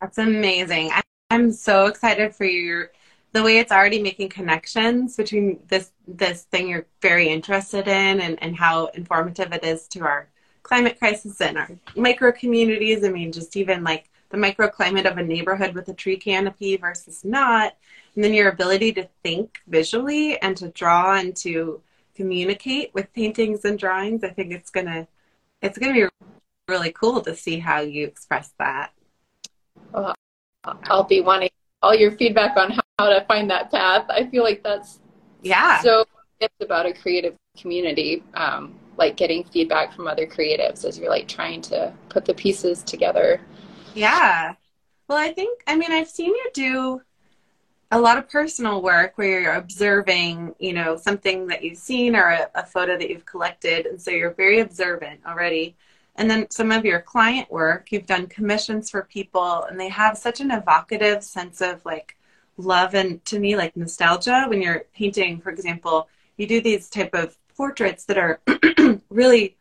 That's 0.02 0.18
amazing. 0.18 0.92
I'm 1.32 1.52
so 1.52 1.88
excited 1.88 2.36
for 2.36 2.46
your 2.46 2.92
the 3.32 3.44
way 3.44 3.58
it's 3.58 3.72
already 3.72 4.02
making 4.02 4.30
connections 4.30 5.18
between 5.18 5.60
this 5.68 5.92
this 6.08 6.44
thing 6.44 6.70
you're 6.70 6.86
very 7.02 7.28
interested 7.28 7.88
in 7.88 8.22
and, 8.22 8.42
and 8.42 8.56
how 8.56 8.88
informative 8.88 9.52
it 9.52 9.64
is 9.64 9.88
to 9.90 10.02
our 10.02 10.30
climate 10.64 10.98
crisis 10.98 11.42
and 11.42 11.58
our 11.58 11.70
micro 11.96 12.32
communities. 12.32 13.04
I 13.04 13.10
mean 13.10 13.32
just 13.32 13.58
even 13.58 13.84
like 13.84 14.10
the 14.30 14.38
microclimate 14.38 15.10
of 15.10 15.18
a 15.18 15.24
neighborhood 15.24 15.74
with 15.74 15.88
a 15.88 15.94
tree 15.94 16.18
canopy 16.18 16.78
versus 16.78 17.24
not 17.24 17.76
and 18.16 18.24
then 18.24 18.34
your 18.34 18.50
ability 18.50 18.92
to 18.94 19.08
think 19.24 19.60
visually 19.68 20.42
and 20.42 20.58
to 20.58 20.70
draw 20.70 21.16
and 21.16 21.36
to 21.36 21.82
communicate 22.16 22.94
with 22.94 23.12
paintings 23.14 23.66
and 23.66 23.78
drawings 23.78 24.24
i 24.24 24.30
think 24.30 24.52
it's 24.52 24.70
gonna 24.70 25.08
it's 25.62 25.78
gonna 25.78 25.94
be 25.94 26.08
really 26.68 26.92
cool 26.92 27.22
to 27.22 27.36
see 27.36 27.60
how 27.60 27.82
you 27.82 28.06
express 28.06 28.52
that. 28.60 28.92
Well, 29.94 30.16
i'll 30.64 31.04
be 31.04 31.22
wanting 31.22 31.50
all 31.82 31.94
your 31.94 32.12
feedback 32.12 32.58
on 32.58 32.80
how 32.98 33.10
to 33.10 33.24
find 33.28 33.50
that 33.52 33.72
path. 33.72 34.06
I 34.10 34.26
feel 34.28 34.44
like 34.44 34.64
that's 34.64 35.00
yeah. 35.42 35.80
so 35.82 36.06
it's 36.40 36.56
about 36.60 36.86
a 36.86 36.94
creative 36.94 37.36
community 37.58 38.24
um, 38.34 38.74
like 38.98 39.16
getting 39.16 39.44
feedback 39.44 39.94
from 39.94 40.08
other 40.08 40.26
creatives 40.26 40.86
as 40.86 40.98
you're 40.98 41.10
like 41.10 41.28
trying 41.28 41.62
to 41.62 41.94
put 42.10 42.26
the 42.26 42.34
pieces 42.34 42.84
together 42.84 43.40
yeah 43.96 44.54
well 45.08 45.18
i 45.18 45.32
think 45.32 45.64
i 45.68 45.76
mean 45.76 45.92
i've 45.92 46.10
seen 46.10 46.30
you 46.30 46.50
do 46.54 47.02
a 47.92 48.00
lot 48.00 48.18
of 48.18 48.30
personal 48.30 48.82
work 48.82 49.18
where 49.18 49.40
you're 49.42 49.54
observing, 49.54 50.56
you 50.60 50.74
know, 50.74 50.98
something 50.98 51.48
that 51.48 51.64
you've 51.64 51.78
seen 51.78 52.16
or 52.16 52.30
a, 52.30 52.50
a, 52.56 52.66
photo 52.66 52.98
that 52.98 53.10
you've 53.10 53.26
collected. 53.26 53.86
And 53.86 54.02
so 54.02 54.12
you're 54.12 54.34
very 54.34 54.60
observant 54.60 55.22
already. 55.26 55.76
And 56.16 56.30
then 56.30 56.50
some 56.50 56.72
of 56.72 56.84
your 56.84 57.02
client 57.02 57.52
work, 57.52 57.92
you've 57.92 58.06
done 58.06 58.28
commissions 58.28 58.90
for 58.90 59.04
people 59.04 59.64
and 59.64 59.80
they 59.80 59.90
have 59.90 60.18
such 60.18 60.40
an 60.40 60.52
evocative 60.52 61.24
sense 61.24 61.62
of 61.62 61.86
like 61.86 62.18
love 62.58 62.96
and 62.96 63.24
to 63.26 63.40
me 63.40 63.56
like 63.56 63.76
nostalgia 63.76 64.46
when 64.48 64.62
you're 64.62 64.86
painting, 64.96 65.40
for 65.40 65.50
example, 65.50 66.08
you 66.38 66.48
do 66.48 66.62
these 66.62 66.90
type 66.90 67.14
of 67.14 67.38
portraits 67.56 68.06
that 68.06 68.18
are 68.18 68.42
really 69.10 69.58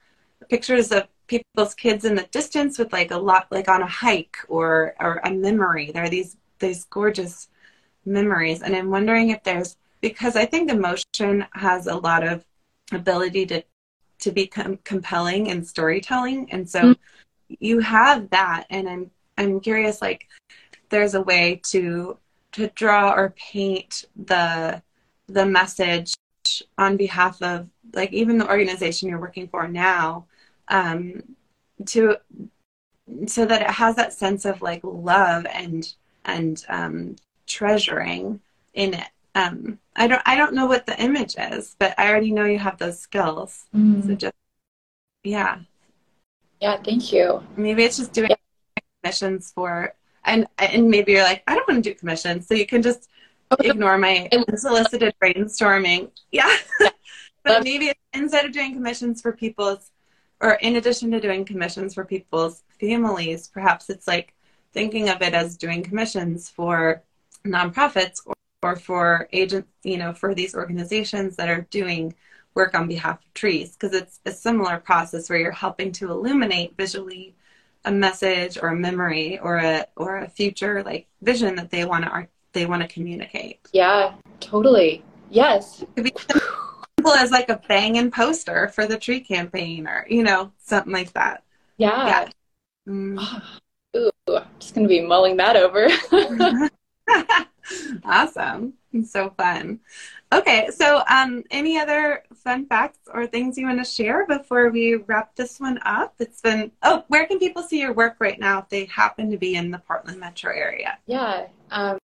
pictures 0.48 0.92
of 0.92 1.04
people's 1.26 1.74
kids 1.74 2.04
in 2.04 2.14
the 2.14 2.24
distance 2.24 2.78
with 2.78 2.92
like 2.92 3.10
a 3.10 3.18
lot 3.18 3.46
like 3.50 3.68
on 3.68 3.82
a 3.82 3.86
hike 3.86 4.36
or 4.48 4.94
or 5.00 5.20
a 5.24 5.30
memory. 5.30 5.90
There 5.92 6.04
are 6.04 6.08
these 6.10 6.36
these 6.58 6.84
gorgeous 6.84 7.48
memories. 8.04 8.62
And 8.62 8.74
I'm 8.76 8.90
wondering 8.90 9.30
if 9.30 9.42
there's, 9.44 9.76
because 10.00 10.36
I 10.36 10.44
think 10.46 10.70
emotion 10.70 11.46
has 11.54 11.86
a 11.86 11.96
lot 11.96 12.26
of 12.26 12.44
ability 12.92 13.46
to 13.46 13.62
to 14.20 14.30
be 14.32 14.46
com- 14.46 14.78
compelling 14.84 15.46
in 15.46 15.64
storytelling 15.64 16.50
and 16.52 16.68
so 16.68 16.80
Mm. 16.92 16.96
you 17.60 17.80
have 17.80 18.30
that 18.30 18.64
and 18.70 18.88
i'm 18.88 19.10
i'm 19.38 19.60
curious 19.60 20.00
like 20.00 20.28
there's 20.90 21.14
a 21.14 21.20
way 21.22 21.60
to 21.64 22.16
to 22.52 22.68
draw 22.68 23.12
or 23.12 23.34
paint 23.36 24.04
the 24.16 24.80
the 25.28 25.44
message 25.44 26.14
on 26.78 26.96
behalf 26.96 27.42
of 27.42 27.68
like 27.94 28.12
even 28.12 28.38
the 28.38 28.48
organization 28.48 29.08
you're 29.08 29.20
working 29.20 29.48
for 29.48 29.66
now 29.66 30.24
um 30.68 31.22
to 31.86 32.16
so 33.26 33.44
that 33.44 33.62
it 33.62 33.70
has 33.70 33.96
that 33.96 34.12
sense 34.12 34.44
of 34.44 34.62
like 34.62 34.80
love 34.82 35.46
and 35.52 35.94
and 36.24 36.64
um 36.68 37.16
treasuring 37.46 38.40
in 38.72 38.94
it. 38.94 39.08
Um 39.34 39.78
i 39.96 40.06
don't 40.06 40.22
i 40.26 40.36
don't 40.36 40.54
know 40.54 40.66
what 40.66 40.86
the 40.86 41.00
image 41.00 41.34
is 41.38 41.76
but 41.78 41.94
i 41.98 42.08
already 42.08 42.32
know 42.32 42.44
you 42.44 42.58
have 42.58 42.78
those 42.78 42.98
skills. 42.98 43.66
So 43.72 44.14
just 44.14 44.34
yeah. 45.22 45.60
Yeah, 46.60 46.80
thank 46.82 47.12
you. 47.12 47.42
maybe 47.56 47.84
it's 47.84 47.96
just 47.98 48.12
doing 48.12 48.30
commissions 49.02 49.52
for 49.54 49.94
and 50.24 50.46
and 50.58 50.88
maybe 50.88 51.12
you're 51.12 51.22
like 51.24 51.42
i 51.46 51.54
don't 51.54 51.68
want 51.68 51.82
to 51.84 51.90
do 51.90 51.94
commissions 51.98 52.46
so 52.46 52.54
you 52.54 52.66
can 52.66 52.82
just 52.82 53.08
Oh, 53.50 53.56
ignore 53.60 53.98
my 53.98 54.26
unsolicited 54.32 55.14
brainstorming. 55.22 56.10
Yeah. 56.32 56.56
But 57.44 57.62
maybe 57.62 57.92
instead 58.14 58.46
of 58.46 58.52
doing 58.52 58.72
commissions 58.72 59.20
for 59.20 59.30
people's 59.32 59.90
or 60.40 60.52
in 60.54 60.76
addition 60.76 61.10
to 61.10 61.20
doing 61.20 61.44
commissions 61.44 61.94
for 61.94 62.04
people's 62.04 62.62
families 62.80 63.48
perhaps 63.48 63.90
it's 63.90 64.06
like 64.06 64.34
thinking 64.72 65.08
of 65.08 65.22
it 65.22 65.34
as 65.34 65.56
doing 65.56 65.82
commissions 65.82 66.48
for 66.48 67.02
nonprofits 67.44 68.20
or, 68.26 68.34
or 68.62 68.76
for 68.76 69.28
agents 69.32 69.68
you 69.82 69.98
know 69.98 70.12
for 70.12 70.34
these 70.34 70.54
organizations 70.54 71.36
that 71.36 71.48
are 71.48 71.66
doing 71.70 72.14
work 72.54 72.74
on 72.74 72.86
behalf 72.86 73.18
of 73.24 73.34
trees 73.34 73.72
because 73.72 73.94
it's 73.94 74.20
a 74.26 74.32
similar 74.32 74.78
process 74.78 75.28
where 75.28 75.38
you're 75.38 75.52
helping 75.52 75.90
to 75.92 76.10
illuminate 76.10 76.76
visually 76.76 77.34
a 77.84 77.92
message 77.92 78.56
or 78.60 78.68
a 78.68 78.76
memory 78.76 79.38
or 79.40 79.58
a 79.58 79.86
or 79.96 80.18
a 80.18 80.28
future 80.28 80.82
like 80.82 81.06
vision 81.22 81.54
that 81.56 81.70
they 81.70 81.84
want 81.84 82.04
to 82.04 82.28
they 82.52 82.66
want 82.66 82.82
to 82.82 82.88
communicate. 82.88 83.68
Yeah, 83.72 84.14
totally. 84.40 85.04
Yes. 85.30 85.84
It 87.04 87.12
could 87.12 87.12
be 87.12 87.12
simple 87.12 87.12
as 87.12 87.30
like 87.30 87.48
a 87.48 87.60
banging 87.68 88.10
poster 88.10 88.68
for 88.68 88.86
the 88.86 88.98
tree 88.98 89.20
campaign 89.20 89.86
or 89.86 90.06
you 90.08 90.22
know 90.22 90.52
something 90.58 90.92
like 90.92 91.12
that. 91.14 91.44
Yeah. 91.76 92.06
Yeah. 92.06 92.28
Mm. 92.86 93.18
Ooh, 93.96 94.10
I'm 94.28 94.44
just 94.58 94.74
gonna 94.74 94.88
be 94.88 95.00
mulling 95.00 95.38
that 95.38 95.56
over. 95.56 95.88
awesome. 98.04 98.74
It's 98.92 99.10
so 99.10 99.30
fun. 99.38 99.80
Okay, 100.32 100.68
so 100.70 101.02
um, 101.08 101.44
any 101.50 101.78
other 101.78 102.24
fun 102.34 102.66
facts 102.66 102.98
or 103.12 103.26
things 103.26 103.56
you 103.56 103.66
want 103.66 103.78
to 103.78 103.84
share 103.84 104.26
before 104.26 104.70
we 104.70 104.96
wrap 104.96 105.34
this 105.36 105.60
one 105.60 105.78
up? 105.82 106.14
It's 106.18 106.40
been, 106.40 106.72
oh, 106.82 107.04
where 107.08 107.26
can 107.26 107.38
people 107.38 107.62
see 107.62 107.80
your 107.80 107.92
work 107.92 108.16
right 108.18 108.38
now 108.38 108.58
if 108.58 108.68
they 108.68 108.84
happen 108.86 109.30
to 109.30 109.36
be 109.36 109.54
in 109.54 109.70
the 109.70 109.78
Portland 109.78 110.20
metro 110.20 110.52
area? 110.52 110.98
yeah. 111.06 111.46
Um, 111.70 111.98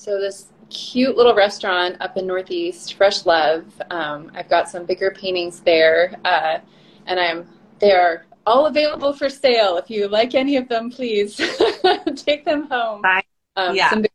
so 0.00 0.18
this 0.18 0.46
cute 0.70 1.14
little 1.14 1.34
restaurant 1.34 1.96
up 2.00 2.16
in 2.16 2.26
Northeast, 2.26 2.94
Fresh 2.94 3.26
Love. 3.26 3.64
Um, 3.90 4.32
I've 4.34 4.48
got 4.48 4.66
some 4.66 4.86
bigger 4.86 5.10
paintings 5.10 5.60
there, 5.60 6.18
uh, 6.24 6.58
and 7.06 7.20
I'm 7.20 7.46
they 7.80 7.92
are 7.92 8.24
all 8.46 8.64
available 8.66 9.12
for 9.12 9.28
sale. 9.28 9.76
If 9.76 9.90
you 9.90 10.08
like 10.08 10.34
any 10.34 10.56
of 10.56 10.68
them, 10.68 10.90
please 10.90 11.36
take 12.16 12.46
them 12.46 12.66
home. 12.68 13.02
Bye. 13.02 13.22
Um, 13.56 13.76
Yeah. 13.76 13.90
Some 13.90 14.02
big 14.02 14.10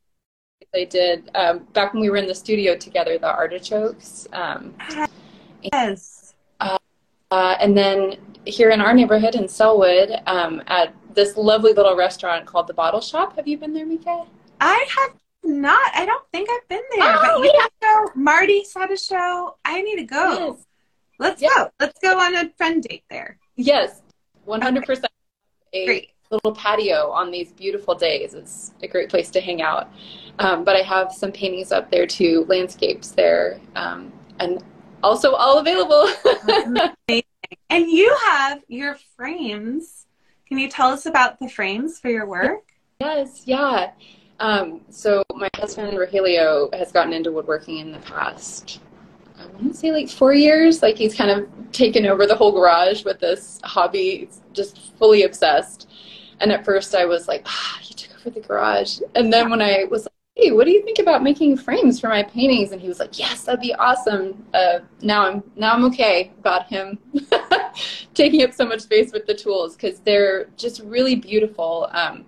I 0.73 0.85
did 0.85 1.29
um, 1.35 1.59
back 1.73 1.93
when 1.93 2.01
we 2.01 2.09
were 2.09 2.17
in 2.17 2.25
the 2.25 2.35
studio 2.35 2.75
together, 2.75 3.17
the 3.17 3.31
artichokes. 3.31 4.27
Um, 4.33 4.73
Yes. 5.71 6.33
Uh, 6.59 6.77
and 7.59 7.77
then 7.77 8.17
here 8.45 8.69
in 8.69 8.81
our 8.81 8.93
neighborhood 8.93 9.35
in 9.35 9.45
Sellwood, 9.45 10.21
um, 10.27 10.61
at 10.67 10.93
this 11.13 11.37
lovely 11.37 11.73
little 11.73 11.95
restaurant 11.95 12.45
called 12.45 12.67
the 12.67 12.73
Bottle 12.73 13.01
Shop. 13.01 13.35
Have 13.35 13.47
you 13.47 13.57
been 13.57 13.73
there, 13.73 13.85
Mika? 13.85 14.25
I 14.61 14.85
have 14.97 15.15
not, 15.45 15.91
I 15.93 16.05
don't 16.05 16.25
think 16.31 16.49
I've 16.49 16.67
been 16.67 16.83
there, 16.95 17.15
Oh, 17.17 17.39
but 17.41 17.45
you 17.45 17.51
to 17.51 17.69
go. 17.81 18.11
Marty's 18.15 18.73
had 18.73 18.91
a 18.91 18.97
show. 18.97 19.57
I 19.63 19.81
need 19.81 19.97
to 19.97 20.03
go. 20.03 20.57
Let's 21.19 21.41
Yeah. 21.41 21.49
go. 21.55 21.69
Let's 21.79 21.99
go 21.99 22.19
on 22.19 22.35
a 22.35 22.49
friend 22.57 22.83
date 22.83 23.03
there. 23.09 23.37
Yes, 23.55 24.01
one 24.43 24.61
hundred 24.61 24.85
percent. 24.85 25.11
A 25.73 25.85
Great. 25.85 26.09
little 26.31 26.53
patio 26.53 27.11
on 27.11 27.31
these 27.31 27.51
beautiful 27.53 27.95
days. 27.95 28.33
It's 28.33 28.73
a 28.81 28.87
great 28.87 29.09
place 29.09 29.29
to 29.31 29.41
hang 29.41 29.61
out. 29.61 29.89
Um, 30.39 30.63
but 30.63 30.75
I 30.75 30.81
have 30.81 31.11
some 31.13 31.31
paintings 31.31 31.71
up 31.71 31.89
there 31.91 32.05
too, 32.05 32.45
landscapes 32.49 33.11
there, 33.11 33.59
um, 33.75 34.11
and 34.39 34.63
also 35.03 35.33
all 35.33 35.59
available. 35.59 36.09
And 37.69 37.87
you 37.89 38.15
have 38.25 38.63
your 38.67 38.95
frames. 39.15 40.07
Can 40.47 40.57
you 40.57 40.69
tell 40.69 40.89
us 40.89 41.05
about 41.05 41.39
the 41.39 41.47
frames 41.47 41.99
for 41.99 42.09
your 42.09 42.25
work? 42.25 42.63
Yes, 42.99 43.43
yeah. 43.45 43.91
Um, 44.39 44.81
so 44.89 45.23
my 45.33 45.49
husband 45.55 45.97
Rogelio 45.97 46.73
has 46.73 46.91
gotten 46.91 47.13
into 47.13 47.31
woodworking 47.31 47.77
in 47.77 47.91
the 47.91 47.99
past. 47.99 48.79
I 49.39 49.45
want 49.47 49.71
to 49.71 49.77
say 49.77 49.91
like 49.91 50.09
four 50.09 50.33
years. 50.33 50.81
Like 50.81 50.97
he's 50.97 51.15
kind 51.15 51.31
of 51.31 51.47
taken 51.71 52.05
over 52.05 52.25
the 52.25 52.35
whole 52.35 52.51
garage 52.51 53.03
with 53.03 53.19
this 53.19 53.59
hobby. 53.63 54.29
Just 54.53 54.97
fully 54.97 55.23
obsessed. 55.23 55.89
And 56.39 56.51
at 56.51 56.65
first 56.65 56.95
I 56.95 57.05
was 57.05 57.27
like, 57.27 57.43
ah, 57.45 57.79
you 57.83 57.95
took 57.95 58.19
over 58.19 58.29
the 58.29 58.41
garage. 58.41 58.99
And 59.15 59.31
then 59.31 59.49
when 59.49 59.61
I 59.61 59.85
was 59.89 60.03
like, 60.03 60.11
hey, 60.35 60.51
what 60.51 60.65
do 60.65 60.71
you 60.71 60.83
think 60.83 60.99
about 60.99 61.23
making 61.23 61.55
frames 61.55 61.99
for 61.99 62.09
my 62.09 62.21
paintings? 62.23 62.73
And 62.73 62.81
he 62.81 62.89
was 62.89 62.99
like, 62.99 63.17
yes, 63.17 63.43
that'd 63.43 63.61
be 63.61 63.73
awesome. 63.75 64.45
Uh, 64.53 64.79
now 65.01 65.25
I'm 65.25 65.43
now 65.55 65.73
I'm 65.73 65.85
okay 65.85 66.33
about 66.39 66.67
him 66.67 66.99
taking 68.13 68.43
up 68.43 68.53
so 68.53 68.65
much 68.65 68.81
space 68.81 69.13
with 69.13 69.25
the 69.27 69.33
tools 69.33 69.75
because 69.75 69.99
they're 69.99 70.47
just 70.57 70.81
really 70.81 71.15
beautiful. 71.15 71.87
Um, 71.91 72.25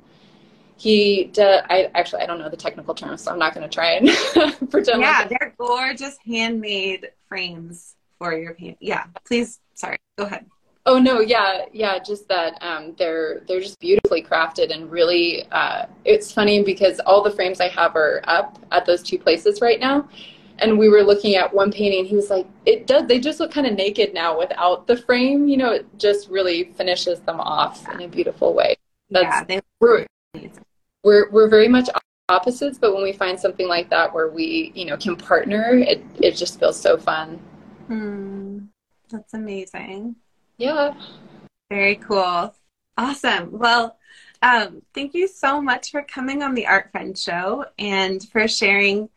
he 0.78 1.26
does, 1.34 1.64
I 1.70 1.90
actually 1.96 2.22
I 2.22 2.28
don't 2.28 2.40
know 2.40 2.50
the 2.50 2.58
technical 2.58 2.94
terms, 2.94 3.24
so 3.24 3.32
I'm 3.32 3.40
not 3.40 3.54
going 3.54 3.68
to 3.68 3.74
try 3.74 3.94
and 3.94 4.08
pretend. 4.70 5.02
yeah, 5.02 5.20
like 5.20 5.30
they're 5.30 5.54
gorgeous 5.58 6.18
handmade 6.26 7.10
frames 7.28 7.96
for 8.20 8.38
your 8.38 8.54
paint. 8.54 8.78
Yeah, 8.80 9.06
please. 9.26 9.60
Sorry, 9.74 9.98
go 10.18 10.26
ahead. 10.26 10.46
Oh 10.86 11.00
no, 11.00 11.20
yeah, 11.20 11.66
yeah, 11.74 12.00
just 12.00 12.28
that 12.30 12.58
um, 12.62 12.94
they're 12.98 13.42
they're 13.48 13.60
just 13.60 13.80
beautifully 13.80 14.24
crafted 14.24 14.74
and 14.74 14.90
really. 14.90 15.46
Uh, 15.52 15.88
it's 16.06 16.32
funny 16.32 16.64
because 16.64 17.00
all 17.02 17.22
the 17.24 17.32
frames 17.32 17.60
I 17.60 17.68
have 17.70 17.96
are 17.96 18.22
up 18.26 18.60
at 18.72 18.86
those 18.86 19.02
two 19.02 19.18
places 19.18 19.60
right 19.62 19.80
now, 19.80 20.08
and 20.60 20.78
we 20.78 20.90
were 20.90 21.02
looking 21.02 21.36
at 21.36 21.54
one 21.54 21.72
painting. 21.72 22.02
and 22.02 22.08
He 22.08 22.16
was 22.16 22.30
like, 22.30 22.48
"It 22.66 22.88
does. 22.88 23.08
They 23.08 23.20
just 23.20 23.40
look 23.40 23.52
kind 23.52 23.68
of 23.68 23.74
naked 23.74 24.14
now 24.14 24.38
without 24.38 24.86
the 24.88 24.96
frame. 24.96 25.48
You 25.48 25.58
know, 25.58 25.72
it 25.72 25.86
just 25.98 26.30
really 26.30 26.72
finishes 26.78 27.20
them 27.22 27.40
off 27.40 27.88
in 27.90 28.02
a 28.02 28.08
beautiful 28.08 28.54
way." 28.54 28.76
That's 29.10 29.24
yeah, 29.24 29.44
they 29.44 29.62
amazing. 30.38 30.64
We're 31.08 31.30
we're 31.30 31.48
very 31.48 31.70
much 31.70 31.88
opposites, 32.28 32.78
but 32.78 32.94
when 32.94 33.02
we 33.02 33.14
find 33.14 33.40
something 33.40 33.70
like 33.70 33.90
that 33.90 34.14
where 34.14 34.28
we 34.28 34.74
you 34.76 34.84
know 34.86 34.98
can 34.98 35.16
partner, 35.16 35.70
it 35.72 36.04
it 36.20 36.32
just 36.32 36.60
feels 36.60 36.78
so 36.80 36.98
fun. 36.98 37.40
Hmm, 37.88 38.66
that's 39.10 39.34
amazing. 39.34 40.18
Yeah. 40.58 40.94
Very 41.70 41.96
cool. 41.96 42.54
Awesome. 42.98 43.58
Well, 43.58 43.98
um, 44.42 44.82
thank 44.94 45.14
you 45.14 45.30
so 45.30 45.62
much 45.62 45.92
for 45.92 46.02
coming 46.02 46.44
on 46.44 46.56
the 46.56 46.68
Art 46.68 46.92
Friend 46.92 47.18
Show 47.18 47.66
and 47.80 48.22
for 48.30 48.46
sharing 48.48 49.08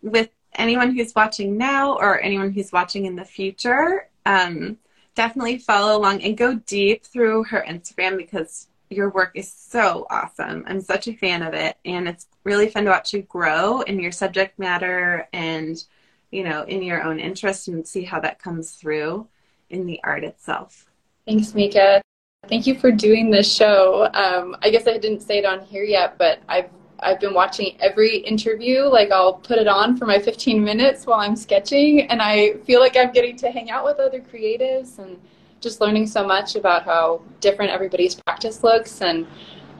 with 0.00 0.30
anyone 0.54 0.94
who's 0.94 1.14
watching 1.14 1.58
now 1.58 1.94
or 1.96 2.20
anyone 2.20 2.52
who's 2.52 2.72
watching 2.72 3.04
in 3.04 3.16
the 3.16 3.24
future. 3.24 4.08
Um, 4.24 4.78
definitely 5.14 5.58
follow 5.58 5.98
along 5.98 6.22
and 6.22 6.38
go 6.38 6.54
deep 6.54 7.04
through 7.04 7.44
her 7.44 7.64
Instagram 7.68 8.16
because 8.16 8.68
your 8.94 9.10
work 9.10 9.32
is 9.34 9.52
so 9.52 10.06
awesome. 10.10 10.64
I'm 10.66 10.80
such 10.80 11.08
a 11.08 11.14
fan 11.14 11.42
of 11.42 11.54
it, 11.54 11.76
and 11.84 12.08
it's 12.08 12.26
really 12.44 12.68
fun 12.68 12.84
to 12.84 12.90
watch 12.90 13.12
you 13.12 13.22
grow 13.22 13.80
in 13.82 13.98
your 13.98 14.12
subject 14.12 14.58
matter 14.58 15.28
and 15.32 15.82
you 16.30 16.44
know 16.44 16.62
in 16.64 16.82
your 16.82 17.02
own 17.02 17.20
interest 17.20 17.68
and 17.68 17.86
see 17.86 18.02
how 18.02 18.20
that 18.20 18.38
comes 18.38 18.72
through 18.72 19.28
in 19.70 19.86
the 19.86 20.00
art 20.04 20.24
itself. 20.24 20.86
Thanks, 21.26 21.54
Mika. 21.54 22.02
Thank 22.48 22.66
you 22.66 22.74
for 22.74 22.92
doing 22.92 23.30
this 23.30 23.52
show. 23.52 24.10
Um, 24.12 24.56
I 24.62 24.70
guess 24.70 24.86
I 24.86 24.98
didn't 24.98 25.20
say 25.20 25.38
it 25.38 25.44
on 25.44 25.60
here 25.60 25.84
yet, 25.84 26.18
but 26.18 26.40
I've 26.48 26.70
I've 27.00 27.20
been 27.20 27.34
watching 27.34 27.76
every 27.80 28.18
interview. 28.18 28.82
Like 28.82 29.10
I'll 29.10 29.34
put 29.34 29.58
it 29.58 29.68
on 29.68 29.96
for 29.96 30.06
my 30.06 30.18
15 30.18 30.62
minutes 30.62 31.06
while 31.06 31.20
I'm 31.20 31.36
sketching, 31.36 32.02
and 32.02 32.22
I 32.22 32.54
feel 32.64 32.80
like 32.80 32.96
I'm 32.96 33.12
getting 33.12 33.36
to 33.38 33.50
hang 33.50 33.70
out 33.70 33.84
with 33.84 33.98
other 33.98 34.20
creatives 34.20 34.98
and 34.98 35.18
just 35.64 35.80
learning 35.80 36.06
so 36.06 36.24
much 36.24 36.54
about 36.54 36.84
how 36.84 37.20
different 37.40 37.72
everybody's 37.72 38.14
practice 38.14 38.62
looks. 38.62 39.00
And 39.00 39.26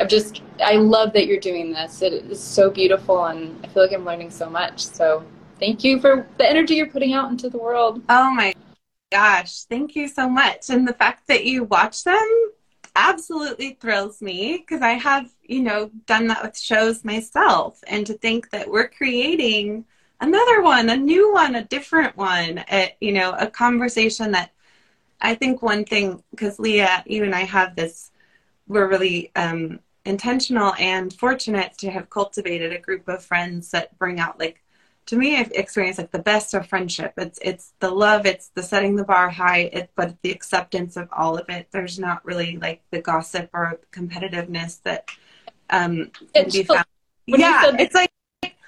I've 0.01 0.09
just 0.09 0.43
I 0.61 0.75
love 0.75 1.13
that 1.13 1.27
you're 1.27 1.39
doing 1.39 1.73
this. 1.73 2.03
It 2.03 2.13
is 2.13 2.43
so 2.43 2.71
beautiful, 2.71 3.27
and 3.27 3.65
I 3.65 3.69
feel 3.69 3.85
like 3.85 3.93
I'm 3.93 4.05
learning 4.05 4.33
so 4.33 4.51
much. 4.51 4.85
So 4.85 5.25
thank 5.61 5.85
you 5.85 6.01
for 6.01 6.27
the 6.39 6.51
energy 6.51 6.75
you're 6.75 6.91
putting 6.91 7.13
out 7.13 7.31
into 7.31 7.49
the 7.49 7.59
world. 7.59 8.03
Oh 8.09 8.31
my 8.33 8.55
gosh, 9.13 9.63
thank 9.65 9.95
you 9.95 10.09
so 10.09 10.29
much. 10.29 10.71
And 10.71 10.89
the 10.89 10.95
fact 10.95 11.29
that 11.29 11.45
you 11.45 11.63
watch 11.63 12.03
them 12.03 12.51
absolutely 12.97 13.77
thrills 13.81 14.21
me 14.21 14.59
because 14.59 14.83
I 14.83 14.93
have, 14.93 15.31
you 15.43 15.63
know, 15.63 15.91
done 16.07 16.27
that 16.29 16.43
with 16.43 16.59
shows 16.59 17.05
myself. 17.05 17.81
And 17.87 18.07
to 18.07 18.15
think 18.15 18.51
that 18.51 18.69
we're 18.69 18.89
creating 18.89 19.85
another 20.21 20.63
one, 20.63 20.91
a 20.91 20.97
new 20.97 21.33
one, 21.33 21.55
a 21.55 21.65
different 21.65 22.17
one, 22.17 22.65
a, 22.71 22.95
you 23.01 23.13
know, 23.13 23.35
a 23.39 23.47
conversation 23.47 24.33
that 24.33 24.51
I 25.25 25.35
think 25.35 25.63
one 25.63 25.85
thing, 25.85 26.23
because 26.31 26.59
Leah, 26.59 27.03
you 27.07 27.25
and 27.25 27.35
I 27.35 27.41
have 27.41 27.75
this, 27.75 28.11
we're 28.69 28.89
really 28.89 29.33
um, 29.35 29.81
intentional 30.05 30.75
and 30.79 31.13
fortunate 31.13 31.77
to 31.79 31.91
have 31.91 32.11
cultivated 32.11 32.73
a 32.73 32.79
group 32.79 33.09
of 33.09 33.25
friends 33.25 33.71
that 33.71 33.99
bring 33.99 34.21
out 34.21 34.39
like 34.39 34.63
to 35.07 35.17
me 35.17 35.37
i've 35.37 35.51
experienced 35.53 35.99
like 35.99 36.11
the 36.11 36.19
best 36.19 36.55
of 36.55 36.67
friendship. 36.67 37.15
It's 37.17 37.39
it's 37.43 37.73
the 37.81 37.91
love 37.91 38.27
it's 38.27 38.49
the 38.49 38.63
setting 38.63 38.97
the 38.97 39.05
bar 39.05 39.31
high 39.31 39.71
it, 39.73 39.91
but 39.97 40.17
the 40.23 40.31
acceptance 40.31 40.97
of 40.97 41.09
all 41.13 41.39
of 41.39 41.49
it. 41.49 41.69
There's 41.71 41.99
not 41.99 42.25
really 42.25 42.59
like 42.59 42.83
the 42.91 43.01
gossip 43.01 43.49
or 43.53 43.81
competitiveness 43.93 44.83
that 44.83 45.09
um 45.71 46.11
can 46.35 46.51
be 46.51 46.63
found. 46.65 46.85
yeah 47.27 47.63
it's 47.79 47.95
like 47.95 48.11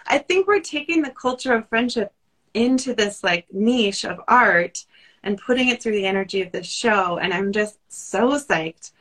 i 0.07 0.16
think 0.16 0.47
we're 0.47 0.61
taking 0.61 1.03
the 1.03 1.11
culture 1.11 1.53
of 1.53 1.69
friendship 1.69 2.12
into 2.55 2.95
this 2.95 3.23
like 3.23 3.47
niche 3.53 4.05
of 4.05 4.19
art 4.27 4.87
and 5.27 5.37
putting 5.39 5.69
it 5.69 5.83
through 5.83 5.93
the 5.93 6.07
energy 6.07 6.41
of 6.41 6.53
this 6.53 6.67
show 6.67 7.19
and 7.19 7.35
i'm 7.35 7.53
just 7.53 7.79
so 7.89 8.31
psyched. 8.39 8.93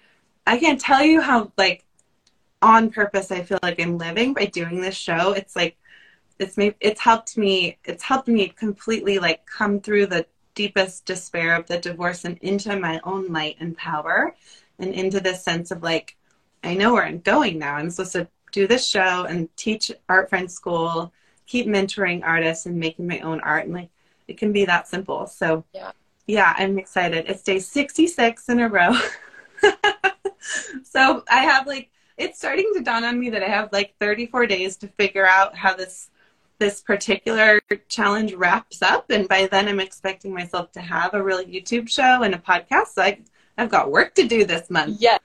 I 0.48 0.58
can't 0.58 0.82
tell 0.82 1.04
you 1.04 1.22
how 1.22 1.52
like 1.56 1.86
on 2.62 2.90
purpose 2.90 3.32
i 3.32 3.44
feel 3.44 3.60
like 3.62 3.80
i'm 3.80 3.98
living 3.98 4.34
by 4.34 4.46
doing 4.46 4.82
this 4.82 4.96
show. 4.96 5.32
It's 5.32 5.56
like 5.56 5.78
it's 6.40 6.58
made 6.58 6.76
it's 6.82 7.00
helped 7.00 7.38
me 7.38 7.78
it's 7.86 8.04
helped 8.04 8.28
me 8.28 8.50
completely 8.50 9.20
like 9.20 9.46
come 9.46 9.80
through 9.80 10.08
the 10.08 10.26
deepest 10.56 11.06
despair 11.06 11.56
of 11.56 11.68
the 11.68 11.78
divorce 11.78 12.26
and 12.26 12.38
into 12.40 12.78
my 12.80 13.00
own 13.04 13.32
light 13.32 13.58
and 13.60 13.78
power 13.78 14.36
and 14.80 14.94
into 14.94 15.20
this 15.20 15.44
sense 15.44 15.70
of 15.70 15.84
like 15.84 16.18
i 16.64 16.74
know 16.74 16.94
where 16.94 17.06
i'm 17.06 17.20
going 17.20 17.60
now. 17.60 17.76
I'm 17.76 17.92
supposed 17.92 18.14
to 18.14 18.28
do 18.52 18.66
this 18.68 18.88
show 18.88 19.26
and 19.26 19.56
teach 19.58 19.92
art 20.10 20.30
friend 20.30 20.52
school 20.52 21.14
keep 21.46 21.68
mentoring 21.68 22.24
artists 22.24 22.66
and 22.66 22.80
making 22.80 23.06
my 23.08 23.20
own 23.20 23.40
art 23.42 23.66
and 23.66 23.74
like 23.76 23.90
it 24.28 24.40
can 24.40 24.52
be 24.52 24.66
that 24.66 24.88
simple. 24.88 25.28
So 25.28 25.64
yeah 25.72 25.92
yeah 26.28 26.54
i'm 26.58 26.78
excited 26.78 27.26
it's 27.28 27.44
day 27.44 27.60
66 27.60 28.50
in 28.50 28.60
a 28.60 28.70
row 28.70 28.94
so 30.84 31.24
i 31.30 31.40
have 31.40 31.68
like 31.68 31.90
it's 32.18 32.38
starting 32.38 32.72
to 32.76 32.82
dawn 32.82 33.04
on 33.04 33.20
me 33.20 33.30
that 33.30 33.44
I 33.44 33.48
have 33.48 33.70
like 33.72 33.96
34 34.00 34.48
days 34.48 34.78
to 34.78 34.88
figure 34.88 35.26
out 35.26 35.56
how 35.56 35.76
this 35.76 36.10
this 36.58 36.82
particular 36.82 37.60
challenge 37.90 38.34
wraps 38.34 38.82
up 38.82 39.10
and 39.10 39.28
by 39.28 39.48
then 39.48 39.68
I'm 39.68 39.82
expecting 39.82 40.34
myself 40.34 40.72
to 40.74 40.82
have 40.82 41.14
a 41.14 41.22
real 41.22 41.44
YouTube 41.44 41.90
show 41.90 42.24
and 42.24 42.34
a 42.34 42.38
podcast. 42.38 42.88
So 42.94 43.02
I 43.02 43.20
I've 43.58 43.70
got 43.70 43.92
work 43.92 44.16
to 44.16 44.28
do 44.28 44.46
this 44.46 44.70
month. 44.70 44.98
Yeah. 45.00 45.18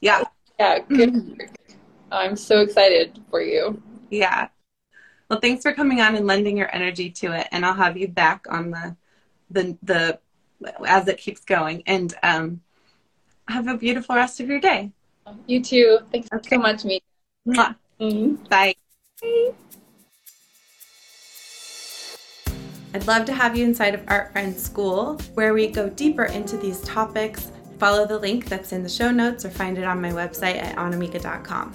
Yeah. 0.00 0.24
Yeah, 0.58 0.78
good 0.80 1.38
work. 1.38 1.50
I'm 2.10 2.36
so 2.36 2.60
excited 2.60 3.20
for 3.30 3.40
you. 3.40 3.82
Yeah. 4.10 4.48
Well, 5.28 5.40
thanks 5.40 5.62
for 5.62 5.72
coming 5.72 6.00
on 6.00 6.14
and 6.14 6.26
lending 6.26 6.56
your 6.56 6.74
energy 6.74 7.10
to 7.10 7.32
it 7.32 7.48
and 7.50 7.66
I'll 7.66 7.74
have 7.74 7.96
you 7.96 8.08
back 8.08 8.46
on 8.48 8.70
the 8.70 8.96
the 9.50 9.76
the 9.82 10.20
as 10.86 11.08
it 11.08 11.18
keeps 11.18 11.44
going 11.44 11.82
and 11.86 12.14
um 12.22 12.60
have 13.48 13.66
a 13.66 13.76
beautiful 13.76 14.14
rest 14.14 14.40
of 14.40 14.48
your 14.48 14.60
day. 14.60 14.90
You 15.46 15.62
too. 15.62 15.98
Thanks 16.12 16.28
okay. 16.32 16.56
so 16.56 16.58
much, 16.58 16.84
me. 16.84 17.02
Mm-hmm. 17.46 18.34
Bye. 18.44 18.74
Bye. 19.22 19.54
I'd 22.94 23.06
love 23.06 23.26
to 23.26 23.32
have 23.32 23.56
you 23.56 23.64
inside 23.64 23.94
of 23.94 24.02
Art 24.08 24.32
Friends 24.32 24.62
School, 24.62 25.18
where 25.34 25.52
we 25.52 25.68
go 25.68 25.90
deeper 25.90 26.24
into 26.24 26.56
these 26.56 26.80
topics. 26.80 27.52
Follow 27.78 28.06
the 28.06 28.18
link 28.18 28.46
that's 28.46 28.72
in 28.72 28.82
the 28.82 28.88
show 28.88 29.10
notes 29.10 29.44
or 29.44 29.50
find 29.50 29.78
it 29.78 29.84
on 29.84 30.00
my 30.00 30.10
website 30.10 30.56
at 30.56 30.76
annamieka.com. 30.76 31.72